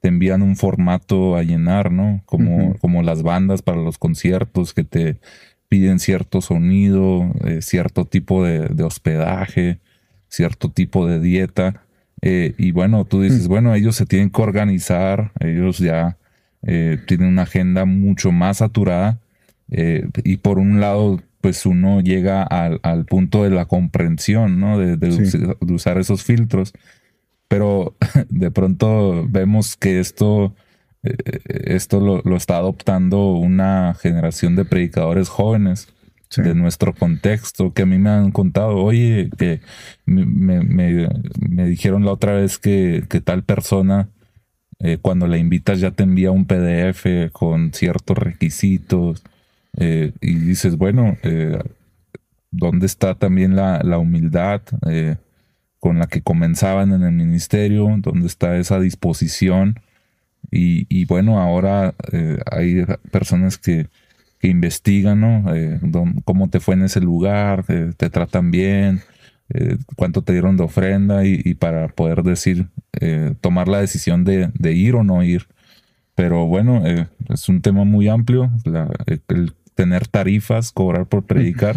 [0.00, 2.22] te envían un formato a llenar, ¿no?
[2.24, 5.20] Como, como las bandas para los conciertos que te
[5.68, 9.78] piden cierto sonido, eh, cierto tipo de, de hospedaje,
[10.28, 11.82] cierto tipo de dieta.
[12.20, 13.48] eh, y bueno, tú dices, Mm.
[13.48, 16.16] bueno, ellos se tienen que organizar, ellos ya
[16.62, 19.20] eh, tienen una agenda mucho más saturada.
[20.24, 24.78] y por un lado, pues uno llega al, al punto de la comprensión, ¿no?
[24.78, 25.22] De, de Sí.
[25.22, 26.72] us- de usar esos filtros.
[27.48, 27.94] Pero
[28.30, 30.54] de pronto vemos que esto,
[31.02, 35.88] esto lo, lo está adoptando una generación de predicadores jóvenes
[36.30, 36.42] Sí.
[36.42, 39.62] de nuestro contexto que a mí me han contado, oye, que
[40.04, 44.10] me, me- me- dijeron la otra vez que, que tal persona,
[44.78, 49.22] eh, cuando la invitas ya te envía un PDF con ciertos requisitos
[49.78, 51.58] eh, y dices, bueno, eh,
[52.50, 55.16] ¿dónde está también la, la humildad eh,
[55.78, 57.88] con la que comenzaban en el ministerio?
[58.00, 59.80] ¿Dónde está esa disposición?
[60.50, 63.88] Y, y bueno, ahora eh, hay personas que,
[64.38, 65.54] que investigan, ¿no?
[65.54, 65.80] Eh,
[66.24, 69.02] cómo te fue en ese lugar, eh, te tratan bien,
[69.96, 72.68] cuánto te dieron de ofrenda y, para poder decir,
[73.40, 75.46] tomar la decisión de, ir o no ir.
[76.14, 76.82] Pero bueno,
[77.30, 78.50] es un tema muy amplio,
[79.06, 81.76] el tener tarifas, cobrar por predicar.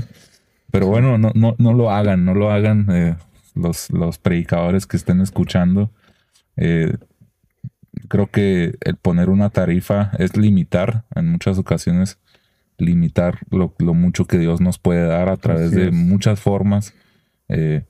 [0.69, 3.17] Pero bueno, no, no, no lo hagan, no lo hagan
[3.55, 5.91] los, los predicadores que estén escuchando.
[8.07, 12.19] Creo que el poner una tarifa es limitar en muchas ocasiones
[12.81, 16.93] limitar lo, mucho que Dios nos puede dar a través de muchas formas.
[17.47, 17.83] Eh,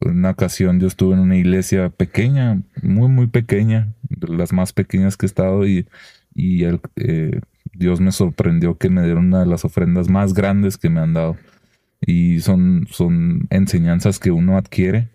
[0.00, 5.16] una ocasión yo estuve en una iglesia pequeña, muy, muy pequeña, de las más pequeñas
[5.16, 5.86] que he estado, y,
[6.34, 7.40] y el, eh,
[7.74, 11.12] Dios me sorprendió que me dieron una de las ofrendas más grandes que me han
[11.12, 11.36] dado.
[12.00, 15.10] Y son, son enseñanzas que uno adquiere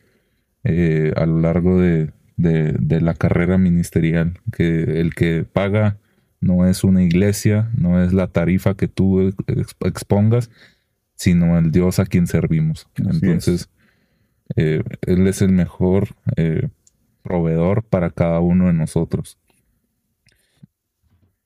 [0.64, 5.98] eh, a lo largo de, de, la carrera ministerial, que el que paga
[6.40, 9.34] no es una iglesia, no es la tarifa que tú
[9.84, 10.52] expongas,
[11.16, 12.88] sino el Dios a quien servimos.
[12.96, 13.70] Entonces,
[14.56, 16.70] eh, Él es el mejor eh,
[17.24, 19.40] proveedor para cada uno de nosotros.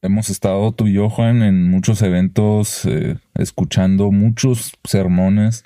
[0.01, 5.63] Hemos estado tú y yo, Juan, en muchos eventos, eh, escuchando muchos sermones.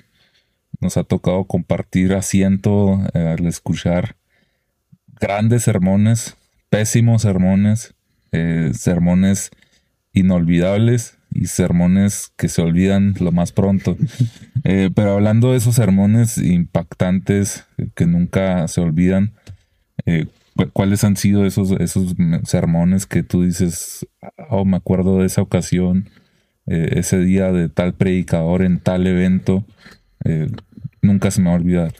[0.80, 4.14] Nos ha tocado compartir asiento al escuchar
[5.20, 6.36] grandes sermones,
[6.68, 7.94] pésimos sermones,
[8.32, 9.50] eh, sermones
[10.12, 13.96] inolvidables y sermones que se olvidan lo más pronto.
[14.68, 19.32] Eh, pero hablando de esos sermones impactantes que nunca se olvidan,
[20.06, 20.26] eh,
[20.72, 24.08] ¿cuáles han sido esos, esos sermones que tú dices,
[24.50, 26.10] oh, me acuerdo de esa ocasión,
[26.66, 29.64] ese día de tal predicador en tal evento,
[31.00, 31.92] nunca se me va a olvidar?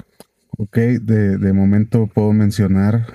[0.59, 3.07] Ok, de, de momento puedo mencionar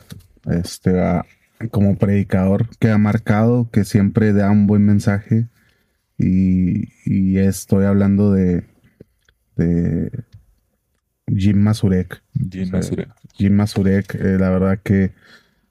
[0.46, 1.26] este, a,
[1.70, 5.48] como predicador que ha marcado, que siempre da un buen mensaje.
[6.18, 8.64] Y, estoy hablando de,
[9.56, 10.12] de
[11.36, 12.22] Jim Masurek.
[13.34, 14.16] Jim Masurek.
[14.16, 15.12] Eh, la verdad que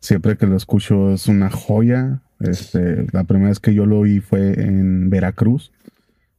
[0.00, 2.22] siempre que lo escucho es una joya.
[2.40, 5.72] Este, la primera vez que yo lo oí fue en Veracruz,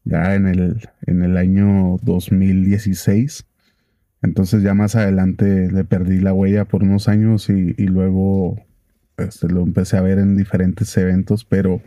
[0.04, 3.46] ya en el, en el año 2016.
[4.22, 8.63] Entonces ya más adelante le perdí la huella por unos años y, y luego
[9.17, 11.82] este, lo empecé a ver en diferentes eventos, pero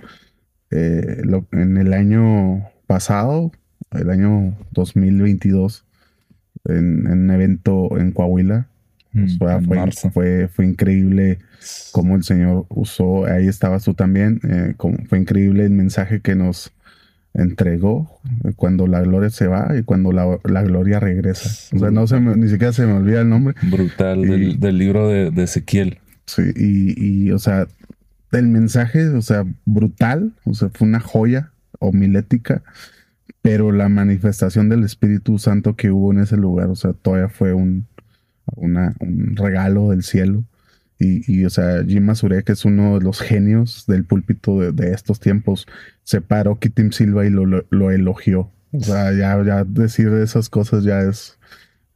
[0.71, 1.23] eh,
[1.53, 3.53] en el año pasado,
[3.93, 5.85] el año 2022,
[6.65, 8.69] en, un evento en Coahuila,
[9.13, 11.39] mm, fue, fue, fue, increíble
[11.93, 14.75] cómo el Señor usó, ahí estabas tú también, eh,
[15.09, 16.73] fue increíble el mensaje que nos
[17.35, 18.21] entregó
[18.57, 21.77] cuando la gloria se va y cuando la, gloria regresa.
[21.77, 23.55] O sea, no se ni siquiera se me olvida el nombre.
[23.63, 25.99] Brutal, del, libro de, de Ezequiel.
[26.27, 27.67] Sí, y, o sea,
[28.33, 32.63] el mensaje, o sea, brutal, o sea, fue una joya homilética,
[33.43, 37.53] pero la manifestación del Espíritu Santo que hubo en ese lugar, o sea, todavía fue
[37.53, 37.87] un,
[38.57, 40.45] una, un regalo del cielo.
[40.99, 45.21] Y, y, o sea, Jim Mazurek es uno de los genios del púlpito de, estos
[45.21, 45.67] tiempos.
[46.05, 48.51] Se paró Kitim Silva y lo, lo, elogió.
[48.73, 51.39] O sea, ya, ya decir esas cosas ya es,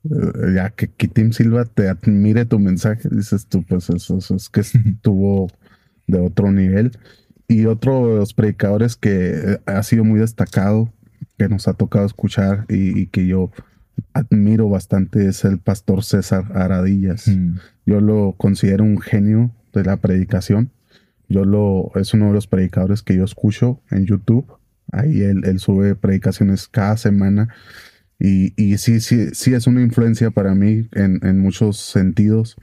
[0.05, 4.61] eh, ya que, Tim Silva te admire tu mensaje, dices tú, pues eso, es que
[4.95, 5.49] estuvo
[6.07, 6.93] de otro nivel.
[7.47, 10.93] Y otro de los predicadores que ha sido muy destacado,
[11.39, 13.51] que nos ha tocado escuchar y, que yo
[14.13, 17.29] admiro bastante es el pastor César Aradillas.
[17.29, 17.59] Mm.
[17.87, 20.71] Yo lo considero un genio de la predicación.
[21.29, 24.47] Yo lo, es uno de los predicadores que yo escucho en YouTube.
[24.93, 27.49] Ahí él, él sube predicaciones cada semana
[28.19, 32.57] y, y sí, sí, sí es una influencia para mí en, en, muchos sentidos,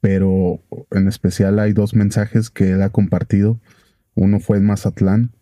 [0.00, 3.60] pero en especial hay dos mensajes que él ha compartido.
[4.14, 5.32] Uno fue en Mazatlán,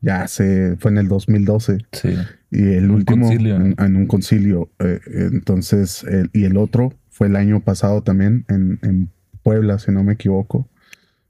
[0.00, 1.78] ya se fue en el 2012.
[1.92, 2.16] Sí.
[2.50, 4.70] Y el último en, un concilio.
[4.78, 5.00] Eh,
[5.32, 9.10] entonces, y el otro fue el año pasado también en, en
[9.42, 10.68] Puebla, si no me equivoco.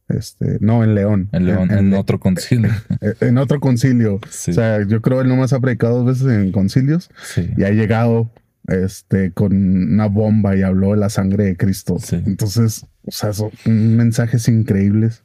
[0.09, 1.29] Este, no, en León.
[1.33, 2.71] En León, en, otro concilio.
[3.21, 4.17] En otro concilio.
[4.17, 7.11] O sea, yo creo que él nomás ha predicado dos veces en concilios
[7.57, 8.31] y ha llegado
[8.69, 11.97] este, con una bomba y habló de la sangre de Cristo.
[12.13, 15.23] Entonces, o sea, son mensajes increíbles.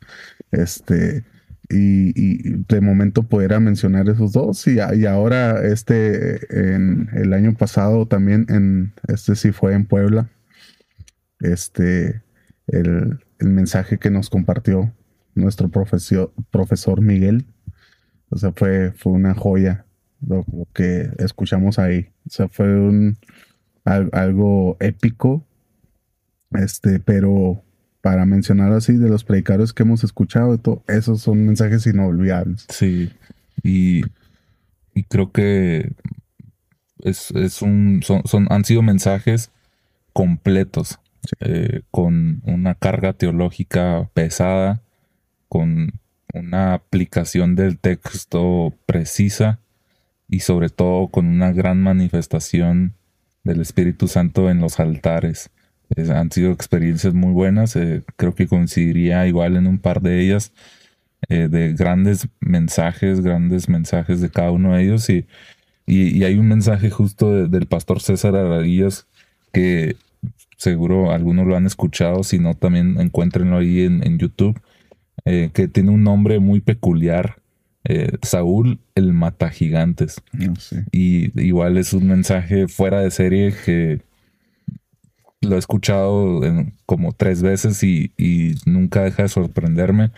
[0.52, 1.24] Este,
[1.72, 4.68] y, de momento pudiera mencionar esos dos.
[4.68, 6.40] Y, ahora, este,
[6.74, 10.30] en el año pasado también, en este sí fue en Puebla.
[11.40, 12.22] Este,
[12.68, 14.94] el el mensaje que nos compartió
[15.34, 17.46] nuestro profesor, profesor Miguel.
[18.30, 19.86] O sea, fue, fue una joya
[20.26, 22.10] lo, que escuchamos ahí.
[22.28, 23.18] O sea, fue un,
[23.84, 25.46] algo épico.
[26.52, 27.64] Este, pero
[28.02, 32.66] para mencionar así, de los predicadores que hemos escuchado, todo, esos son mensajes inolvidables.
[32.70, 33.12] Sí.
[33.64, 34.02] Y,
[34.94, 35.94] y creo que
[37.00, 39.52] es, es un, son, son, han sido mensajes
[40.14, 41.00] completos,
[41.40, 44.82] eh, con una carga teológica pesada,
[45.48, 46.00] con
[46.34, 49.60] una aplicación del texto precisa
[50.28, 52.96] y sobre todo con una gran manifestación
[53.44, 55.50] del Espíritu Santo en los altares.
[55.98, 60.54] Han sido experiencias muy buenas, eh, creo que coincidiría igual en un par de ellas,
[61.30, 65.28] eh, de grandes mensajes, grandes mensajes de cada uno de ellos y,
[65.86, 69.08] y, hay un mensaje justo del pastor César Aradillas
[69.52, 69.96] que
[70.58, 74.60] seguro algunos lo han escuchado, si no también encuéntrenlo ahí en, YouTube,
[75.26, 77.38] eh, que tiene un nombre muy peculiar,
[77.84, 80.22] eh, Saúl el Mata Gigantes.
[80.92, 84.02] Y igual es un mensaje fuera de serie que
[85.42, 86.42] lo he escuchado
[86.86, 88.12] como tres veces y,
[88.66, 90.12] nunca deja de sorprenderme.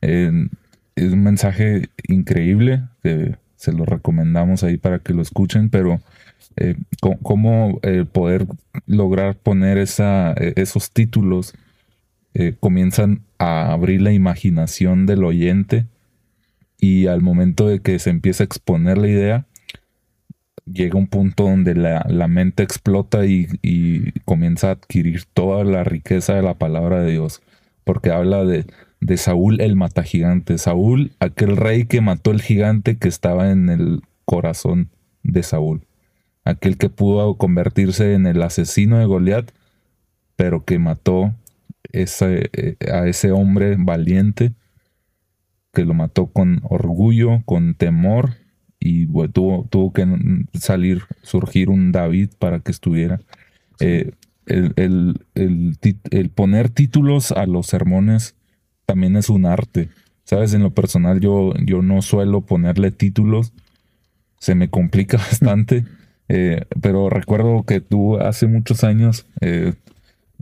[0.00, 6.00] es un mensaje increíble que se lo recomendamos ahí para que lo escuchen, pero
[6.56, 6.76] eh,
[7.22, 8.46] cómo eh, poder
[8.86, 11.54] lograr poner esa, eh, esos títulos
[12.60, 15.86] comienzan a abrir la imaginación del oyente
[16.78, 19.46] y al momento de que se empieza a exponer la idea,
[20.72, 26.34] llega un punto donde la, mente explota y, y, comienza a adquirir toda la riqueza
[26.34, 27.42] de la palabra de Dios,
[27.84, 28.66] porque habla de,
[29.00, 34.02] de Saúl el matagigante, Saúl aquel rey que mató el gigante que estaba en el
[34.24, 34.90] corazón
[35.22, 35.86] de Saúl.
[36.44, 39.50] Aquel que pudo convertirse en el asesino de Goliat,
[40.36, 41.34] pero que mató
[41.92, 44.52] ese, eh, a ese hombre valiente,
[45.72, 48.34] que lo mató con orgullo, con temor,
[48.80, 50.06] y tuvo, tuvo, que
[50.54, 53.20] salir, surgir un David para que estuviera.
[53.80, 54.12] Eh,
[54.46, 58.34] el, el, poner títulos a los sermones
[58.86, 59.90] también es un arte.
[60.24, 63.52] Sabes, en lo personal yo, yo no suelo ponerle títulos.
[64.38, 65.84] Se me complica bastante.
[66.28, 69.72] Eh, pero recuerdo que tú hace muchos años eh,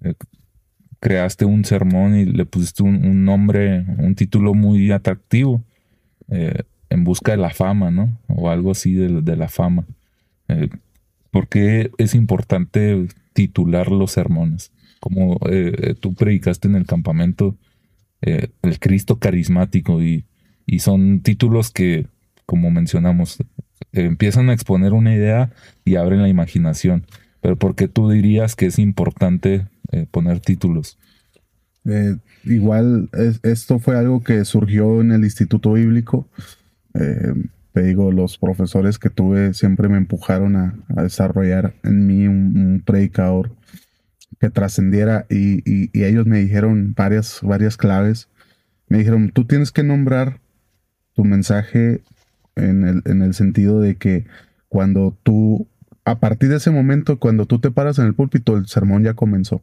[0.03, 0.15] eh,
[0.99, 5.63] creaste un sermón y le pusiste un, nombre, un título muy atractivo,
[6.91, 8.19] en busca de la fama, ¿no?
[8.29, 9.85] O algo así de, la fama.
[11.31, 14.73] ¿Por qué es importante titular los sermones?
[15.01, 15.39] Como
[16.01, 17.57] tú predicaste en el campamento,
[18.21, 20.25] el Cristo carismático y,
[20.67, 22.07] y son títulos que,
[22.45, 23.39] como mencionamos,
[23.93, 25.53] empiezan a exponer una idea
[25.85, 27.07] y abren la imaginación.
[27.41, 30.99] Pero ¿por qué tú dirías que es importante eh, poner títulos?
[31.85, 33.09] Eh, igual
[33.45, 36.29] esto fue algo que surgió en el Instituto Bíblico.
[36.99, 37.35] Eh,
[37.73, 43.55] te digo, los profesores que tuve siempre me empujaron a, desarrollar en mí un, predicador
[44.41, 48.29] que trascendiera y, ellos me dijeron varias, varias claves.
[48.89, 50.41] Me dijeron, tú tienes que nombrar
[51.15, 52.03] tu mensaje
[52.55, 54.27] en el, en el sentido de que
[54.69, 55.69] cuando tú,
[56.05, 59.15] a partir de ese momento, cuando tú te paras en el púlpito, el sermón ya
[59.15, 59.63] comenzó.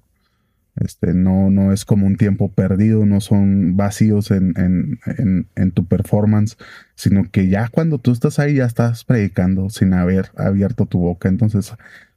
[0.75, 5.85] Este, no, no es como un tiempo perdido, no son vacíos en, en, en, tu
[5.85, 6.57] performance,
[6.95, 11.29] sino que ya cuando tú estás ahí ya estás predicando sin haber abierto tu boca.
[11.29, 11.73] Entonces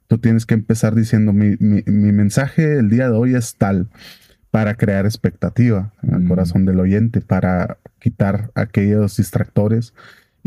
[0.07, 3.89] tú tienes que empezar diciendo, mi, mi, mi mensaje el día de hoy es tal
[4.49, 6.27] para crear expectativa en el mm.
[6.27, 9.93] corazón del oyente, para quitar aquellos distractores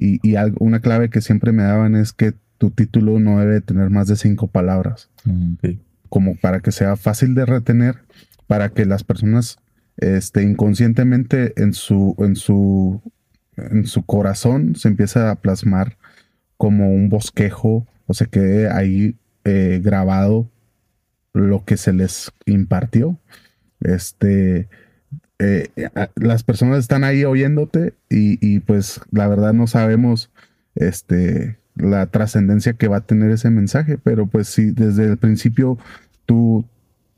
[0.00, 4.08] y, una clave que siempre me daban es que tu título no debe tener más
[4.08, 5.10] de cinco palabras.
[5.24, 5.54] Mm,
[6.10, 7.96] Como para que sea fácil de retener,
[8.46, 9.58] para que las personas
[9.96, 13.00] este, inconscientemente en su, en, su,
[13.56, 15.96] en su corazón se empiece a plasmar
[16.56, 20.50] como un bosquejo o se quede ahí eh, grabado
[21.32, 23.18] lo que se les impartió.
[23.80, 24.68] Este,
[25.38, 25.70] eh,
[26.16, 30.30] las personas están ahí oyéndote y, pues la verdad no sabemos
[30.74, 35.78] este, la trascendencia que va a tener ese mensaje, pero pues si desde el principio
[36.26, 36.66] tú,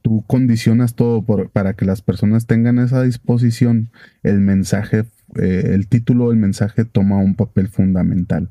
[0.03, 3.91] tú condicionas todo para que las personas tengan esa disposición,
[4.23, 5.05] el mensaje,
[5.37, 8.51] eh, el título del mensaje toma un papel fundamental.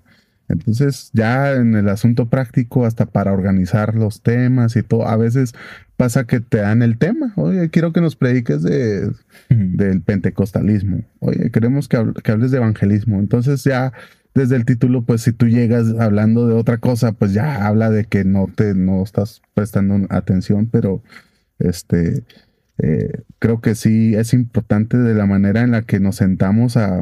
[0.52, 5.54] Entonces, ya en el asunto práctico, hasta para organizar los temas y todo, a veces
[5.98, 7.34] pasa que te dan el tema.
[7.36, 9.12] Oye, quiero que nos prediques de,
[9.50, 11.04] del pentecostalismo.
[11.20, 13.20] Oye, queremos que, hables de evangelismo.
[13.20, 13.94] Entonces, ya
[14.34, 18.06] desde el título, pues si tú llegas hablando de otra cosa, pues ya habla de
[18.06, 21.04] que no te no estás prestando atención, pero
[21.60, 22.24] este
[22.78, 27.02] eh, creo que sí es importante de la manera en la que nos sentamos a,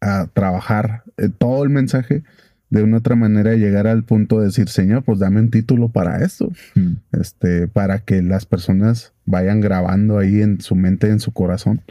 [0.00, 2.24] a trabajar eh, todo el mensaje
[2.70, 6.24] de una otra manera llegar al punto de decir, Señor, pues dame un título para
[6.24, 6.94] esto, hmm.
[7.12, 11.82] este, para que las personas vayan grabando ahí en su mente, en su corazón,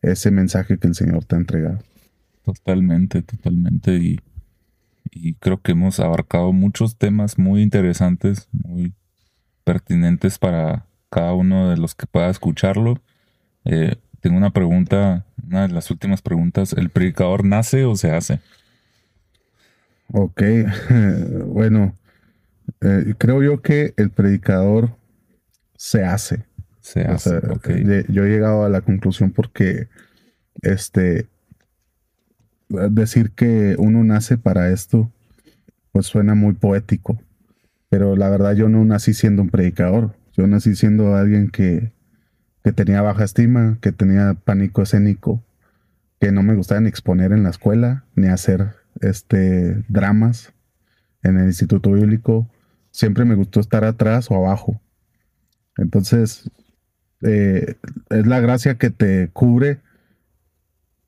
[0.00, 1.80] ese mensaje que el Señor te ha entregado.
[2.44, 3.96] Totalmente, totalmente.
[3.96, 4.20] Y,
[5.10, 8.92] y creo que hemos abarcado muchos temas muy interesantes, muy
[9.64, 13.00] pertinentes para cada uno de los que pueda escucharlo.
[13.64, 16.72] Eh, tengo una pregunta, una de las últimas preguntas.
[16.74, 18.40] ¿El predicador nace o se hace?
[20.08, 20.42] Ok,
[21.46, 21.94] bueno,
[22.80, 24.96] eh, creo yo que el predicador
[25.76, 26.44] se hace.
[26.80, 27.40] Se hace.
[28.08, 29.88] Yo he llegado a la conclusión porque
[30.60, 31.26] este
[32.90, 35.10] decir que uno nace para esto,
[35.92, 37.18] pues suena muy poético.
[37.88, 40.16] Pero la verdad yo no nací siendo un predicador.
[40.36, 41.92] Yo nací siendo alguien que,
[42.64, 45.42] que tenía baja estima, que tenía pánico escénico,
[46.20, 48.70] que no me gustaba ni exponer en la escuela, ni hacer
[49.00, 50.52] este, dramas
[51.22, 52.48] en el instituto bíblico.
[52.90, 54.80] Siempre me gustó estar atrás o abajo.
[55.76, 56.50] Entonces,
[57.22, 57.76] eh,
[58.10, 59.80] es la gracia que te cubre,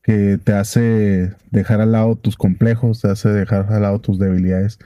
[0.06, 4.78] que te hace dejar al lado tus complejos, te hace dejar al lado tus debilidades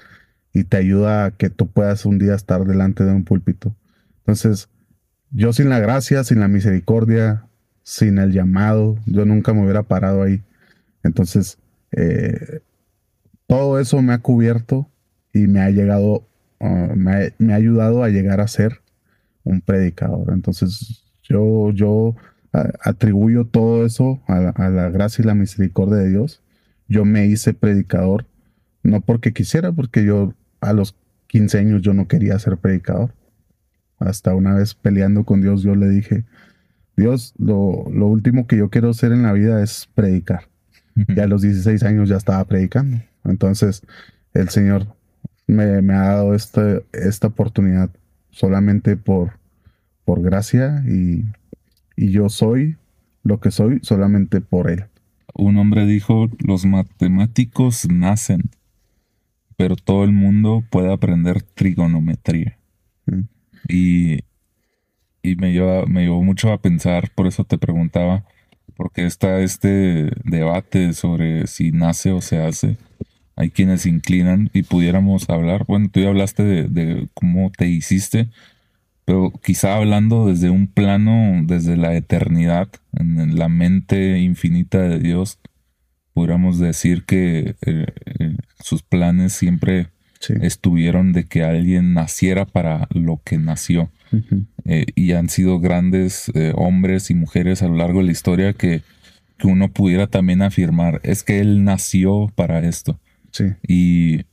[0.55, 3.77] y te ayuda a que tú puedas un día estar delante de un púlpito.
[4.21, 4.71] Entonces,
[5.31, 7.45] yo sin la gracia, sin la misericordia,
[7.83, 10.43] sin el llamado, yo nunca me hubiera parado ahí.
[11.03, 11.59] Entonces,
[11.93, 12.61] eh,
[13.47, 14.89] todo eso me ha cubierto
[15.35, 16.27] y me ha llegado,
[16.61, 18.81] uh, me, ha, ayudado a llegar a ser
[19.45, 20.33] un predicador.
[20.33, 22.17] Entonces, yo, yo
[22.53, 26.43] atribuyo todo eso a, a, la gracia y la misericordia de Dios.
[26.89, 28.27] Yo me hice predicador,
[28.83, 30.97] no porque quisiera, porque yo a los
[31.29, 33.15] 15 años yo no quería ser predicador.
[33.99, 36.25] Hasta una vez peleando con Dios, yo le dije,
[36.97, 40.49] Dios, lo, lo último que yo quiero hacer en la vida es predicar.
[40.97, 43.01] Y a los 16 años ya estaba predicando.
[43.25, 43.83] Entonces,
[44.35, 44.87] el Señor
[45.47, 47.91] me, ha dado esta, esta oportunidad
[48.31, 49.33] solamente por,
[50.05, 51.25] por gracia y,
[52.01, 52.77] y yo soy
[53.23, 54.85] lo que soy solamente por Él.
[55.35, 58.51] Un hombre dijo, los matemáticos nacen,
[59.57, 62.57] pero todo el mundo puede aprender trigonometría.
[63.07, 63.21] Mm.
[63.69, 64.21] Y,
[65.23, 68.25] y me, lleva, me llevó mucho a pensar, por eso te preguntaba,
[68.77, 72.79] porque está este debate sobre si nace o se hace
[73.41, 78.29] hay quienes se inclinan y pudiéramos hablar, bueno, tú ya hablaste de, cómo te hiciste,
[79.05, 85.39] pero quizá hablando desde un plano, desde la eternidad, en la mente infinita de Dios,
[86.13, 87.87] pudiéramos decir que eh,
[88.19, 89.89] eh, sus planes siempre
[90.43, 93.91] estuvieron de que alguien naciera para lo que nació.
[94.67, 98.83] Eh, y han sido grandes hombres y mujeres a lo largo de la historia que,
[99.39, 103.01] que uno pudiera también afirmar, es que él nació para esto.
[103.67, 104.27] Y,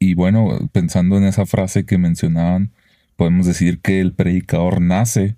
[0.00, 2.72] y bueno, pensando en esa frase que mencionaban,
[3.16, 5.36] podemos decir que el predicador nace,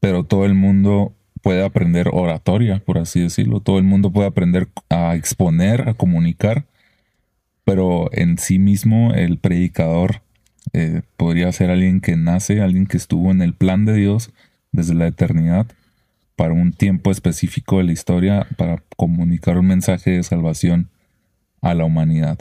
[0.00, 3.60] pero todo el mundo puede aprender oratoria, por así decirlo.
[3.60, 6.66] Todo el mundo puede aprender a exponer, a comunicar,
[7.64, 10.22] pero en sí mismo el predicador
[10.72, 14.30] eh, podría ser alguien que nace, alguien que estuvo en el plan de Dios
[14.72, 15.66] desde la eternidad
[16.36, 20.90] para un tiempo específico de la historia, para comunicar un mensaje de salvación
[21.62, 22.38] a la humanidad.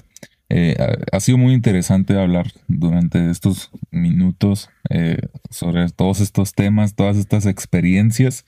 [0.49, 0.75] Eh,
[1.11, 5.17] ha sido muy interesante hablar durante estos minutos eh,
[5.49, 8.45] sobre todos estos temas, todas estas experiencias.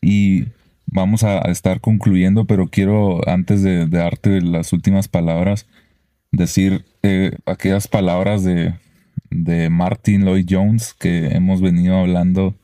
[0.00, 0.46] Y
[0.86, 5.66] vamos a, estar concluyendo, pero quiero antes de, darte las últimas palabras
[6.32, 8.74] decir eh, aquellas palabras de,
[9.30, 12.54] de Martin Lloyd Jones que hemos venido hablando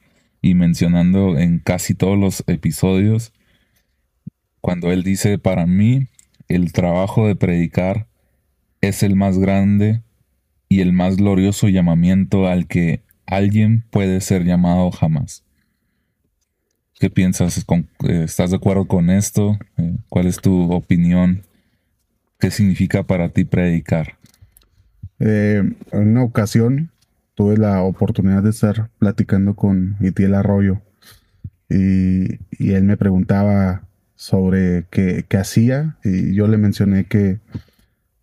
[0.42, 3.32] y mencionando en casi todos los episodios,
[4.60, 6.06] cuando él dice, para mí
[6.48, 8.07] el trabajo de predicar
[8.80, 10.02] es el más grande
[10.68, 15.44] y el más glorioso llamamiento al que alguien puede ser llamado jamás.
[16.98, 17.58] ¿Qué piensas?
[17.58, 19.58] Eh, ¿Estás de acuerdo con esto?
[19.76, 21.42] Eh, ¿Cuál es tu opinión?
[22.38, 24.14] ¿Qué significa para ti predicar?
[25.20, 25.62] Eh,
[25.92, 26.90] en una ocasión
[27.34, 30.80] tuve la oportunidad de estar platicando con Itiel Arroyo
[31.68, 33.88] y, y él me preguntaba
[34.18, 37.38] sobre qué, hacía y yo le mencioné que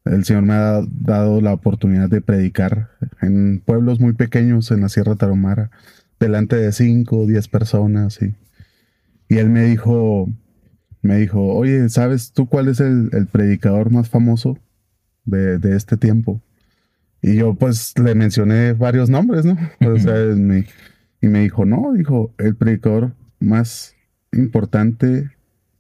[0.05, 2.89] el Señor me ha dado la oportunidad de predicar
[3.21, 5.71] en pueblos muy pequeños en la Sierra Tarahumara,
[6.19, 8.21] delante de cinco o diez personas.
[8.21, 8.35] Y,
[9.29, 10.29] y, él me dijo,
[11.01, 14.59] me dijo, oye, ¿sabes tú cuál es el, predicador más famoso
[15.25, 16.41] de, este tiempo?
[17.21, 19.57] Y yo pues le mencioné varios nombres, ¿no?
[21.21, 23.95] y me dijo, no, dijo, el predicador más
[24.31, 25.31] importante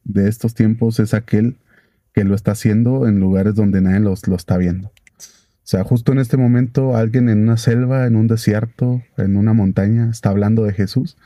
[0.03, 1.57] de estos tiempos es aquel
[2.15, 4.87] que lo está haciendo en lugares donde nadie los, lo está viendo.
[4.87, 9.51] O sea, justo en este momento alguien en una selva, en un desierto, en una
[9.53, 11.17] montaña, está hablando de Jesús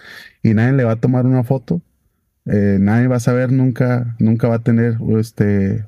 [0.41, 1.81] y nadie le va a tomar una foto.
[2.45, 5.85] Eh, nadie va a saber nunca, nunca va a tener, este,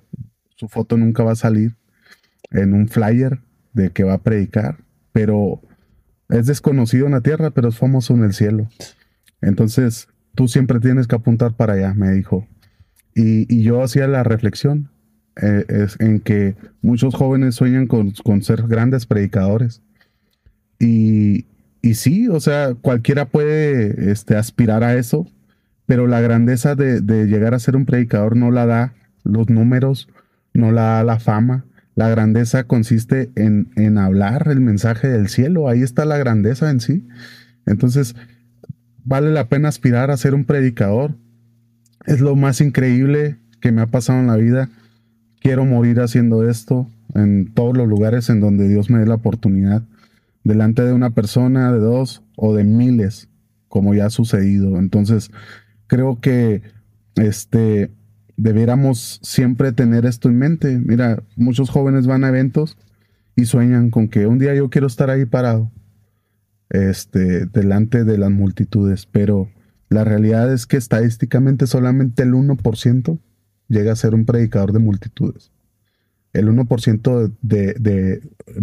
[0.55, 1.75] su foto nunca va a salir.
[2.51, 3.39] en un flyer
[3.73, 4.77] de que va a predicar,
[5.13, 5.61] pero
[6.29, 8.69] es desconocido en la tierra, pero es famoso en el cielo.
[9.41, 12.45] Entonces, tú siempre tienes que apuntar para allá, me dijo.
[13.15, 14.89] Y, yo hacía la reflexión
[15.41, 19.81] eh, en que muchos jóvenes sueñan con, ser grandes predicadores.
[20.79, 21.45] Y,
[21.81, 25.27] y, sí, o sea, cualquiera puede este, aspirar a eso,
[25.85, 28.93] pero la grandeza de, de, llegar a ser un predicador no la da
[29.23, 30.07] los números,
[30.53, 31.65] no la da la fama.
[31.95, 35.67] La grandeza consiste en, en hablar el mensaje del cielo.
[35.67, 37.07] Ahí está la grandeza en sí.
[37.65, 38.15] Entonces,
[39.03, 41.15] vale la pena aspirar a ser un predicador.
[42.05, 44.69] Es lo más increíble que me ha pasado en la vida.
[45.39, 49.83] Quiero morir haciendo esto en todos los lugares en donde Dios me dé la oportunidad.
[50.43, 53.29] Delante de una persona, de dos o de miles,
[53.67, 54.77] como ya ha sucedido.
[54.77, 55.31] Entonces,
[55.87, 56.63] creo que
[57.15, 57.91] este
[58.37, 60.79] debiéramos siempre tener esto en mente.
[60.79, 62.77] Mira, muchos jóvenes van a eventos
[63.35, 65.71] y sueñan con que un día yo quiero estar ahí parado
[66.69, 69.49] este, delante de las multitudes, pero
[69.91, 73.19] la realidad es que estadísticamente solamente el 1%
[73.67, 75.51] llega a ser un predicador de multitudes.
[76.31, 78.21] El 1% de, de,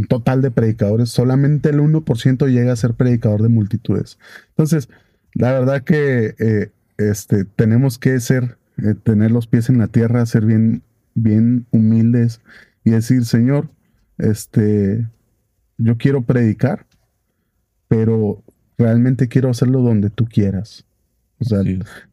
[0.09, 4.19] total de predicadores, solamente el 1% llega a ser predicador de multitudes.
[4.49, 4.89] Entonces,
[5.35, 10.25] la verdad que eh, este, tenemos que ser, eh, tener los pies en la tierra,
[10.25, 10.81] ser bien,
[11.15, 12.41] bien humildes
[12.85, 13.69] y decir, Señor,
[14.17, 15.07] este,
[15.77, 16.87] yo quiero predicar,
[17.87, 18.43] pero
[18.79, 20.88] realmente quiero hacerlo donde tú quieras.
[21.41, 21.61] O sea,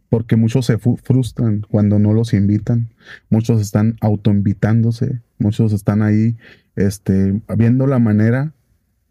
[0.10, 2.90] porque muchos se frustran cuando no los invitan,
[3.30, 6.38] muchos están autoinvitándose, muchos están ahí
[6.76, 8.54] este, viendo la manera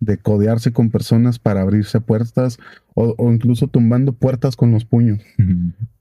[0.00, 2.58] de codearse con personas para abrirse puertas
[2.94, 5.20] o, incluso tumbando puertas con los puños.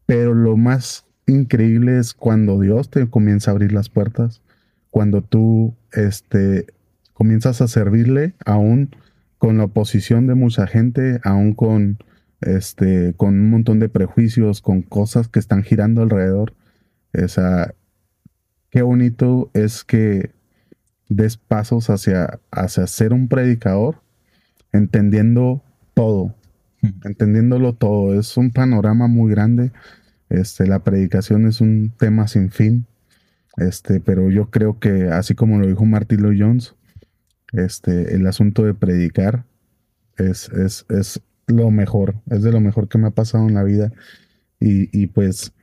[0.06, 4.41] Pero lo más increíble es cuando Dios te comienza a abrir las puertas,
[4.90, 6.68] cuando tú este,
[7.14, 8.95] comienzas a servirle aún
[9.38, 11.98] con la oposición de mucha gente, aún con,
[12.45, 16.53] este, con un montón de prejuicios, con cosas que están girando alrededor.
[17.14, 17.74] O sea,
[18.70, 20.32] qué bonito es que
[21.10, 24.02] des pasos hacia, hacia ser un predicador,
[24.72, 25.64] entendiendo
[25.94, 26.36] todo,
[27.03, 28.20] entendiéndolo todo.
[28.20, 29.72] Es un panorama muy grande.
[30.30, 32.88] Este, la predicación es un tema sin fin.
[33.57, 36.76] Este, pero yo creo que, así como lo dijo Martin Lloyd Jones,
[37.52, 39.45] este, el asunto de predicar
[40.18, 43.64] es, es, es lo mejor, es de lo mejor que me ha pasado en la
[43.64, 43.91] vida.
[44.60, 45.53] Y, y pues,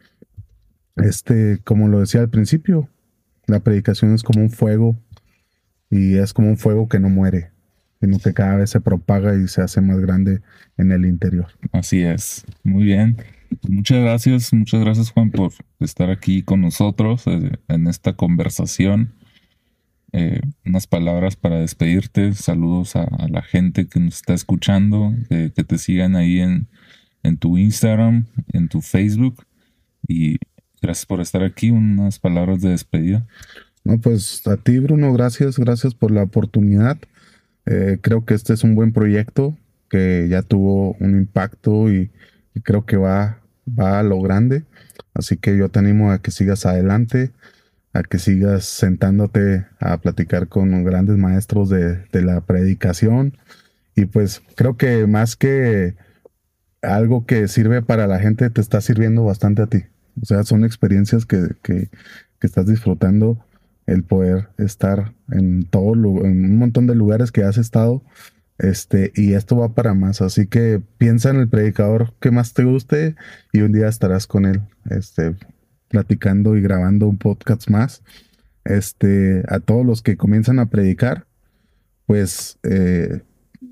[0.96, 2.88] este, como lo decía al principio,
[3.46, 4.96] la predicación es como un fuego
[5.90, 7.50] y es como un fuego que no muere,
[8.00, 10.40] sino que cada vez se propaga y se hace más grande
[10.76, 11.48] en el interior.
[11.72, 13.16] Así es, muy bien.
[13.68, 19.12] Muchas gracias, muchas gracias Juan por estar aquí con nosotros eh, en esta conversación.
[20.12, 22.32] Eh, unas palabras para despedirte.
[22.32, 26.68] Saludos a, la gente que nos está escuchando, que te sigan ahí en,
[27.22, 29.44] en tu Instagram, en tu Facebook.
[30.06, 30.38] Y
[30.82, 31.70] gracias por estar aquí.
[31.70, 33.26] Unas palabras de despedida.
[33.84, 36.98] No, pues a ti, Bruno, gracias, gracias por la oportunidad.
[37.66, 39.56] Eh, creo que este es un buen proyecto
[39.88, 42.10] que ya tuvo un impacto y,
[42.54, 44.64] y creo que va, va a lo grande.
[45.14, 47.32] Así que yo te animo a que sigas adelante
[47.92, 53.36] a que sigas sentándote a platicar con grandes maestros de, la predicación.
[53.96, 55.96] Y pues creo que más que
[56.82, 59.84] algo que sirve para la gente, te está sirviendo bastante a ti.
[60.22, 61.88] O sea, son experiencias que, que,
[62.40, 63.44] estás disfrutando
[63.86, 68.02] el poder estar en todo en un montón de lugares que has estado
[68.56, 72.64] este y esto va para más así que piensa en el predicador que más te
[72.64, 73.14] guste
[73.52, 75.34] y un día estarás con él este
[75.90, 78.02] platicando y grabando un podcast más.
[78.64, 81.26] Este, a todos los que comienzan a predicar,
[82.06, 83.22] pues eh,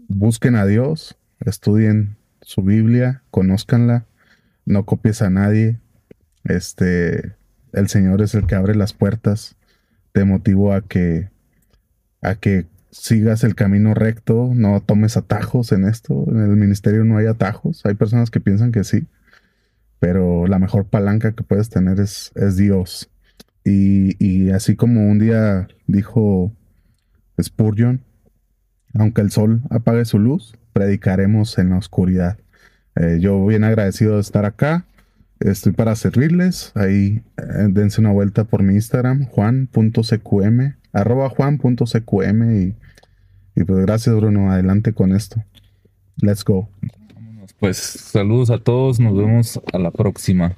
[0.08, 4.06] busquen a Dios, estudien su Biblia, conózcanla,
[4.66, 5.78] no copies a nadie.
[6.44, 7.36] Este,
[7.72, 9.56] el Señor es el que abre las puertas.
[10.12, 11.30] Te motivo a que
[12.20, 16.24] a que sigas el camino recto, no tomes atajos en esto.
[16.26, 17.86] En el ministerio no hay atajos.
[17.86, 19.06] Hay personas que piensan que sí
[19.98, 23.10] pero la mejor palanca que puedes tener es, es Dios.
[23.64, 26.52] Y, así como un día dijo
[27.40, 28.02] Spurgeon,
[28.94, 32.38] aunque el sol apague su luz, predicaremos en la oscuridad.
[32.96, 34.86] Eh, yo bien agradecido de estar acá.
[35.40, 36.72] Estoy para servirles.
[36.74, 42.56] Ahí eh, dense una vuelta por mi Instagram, juan.cqm, arroba juan.cqm.
[42.56, 42.74] Y,
[43.54, 45.44] y pues gracias Bruno, adelante con esto.
[46.22, 46.70] Let's go.
[47.60, 50.56] Pues saludos a todos, nos vemos a la próxima.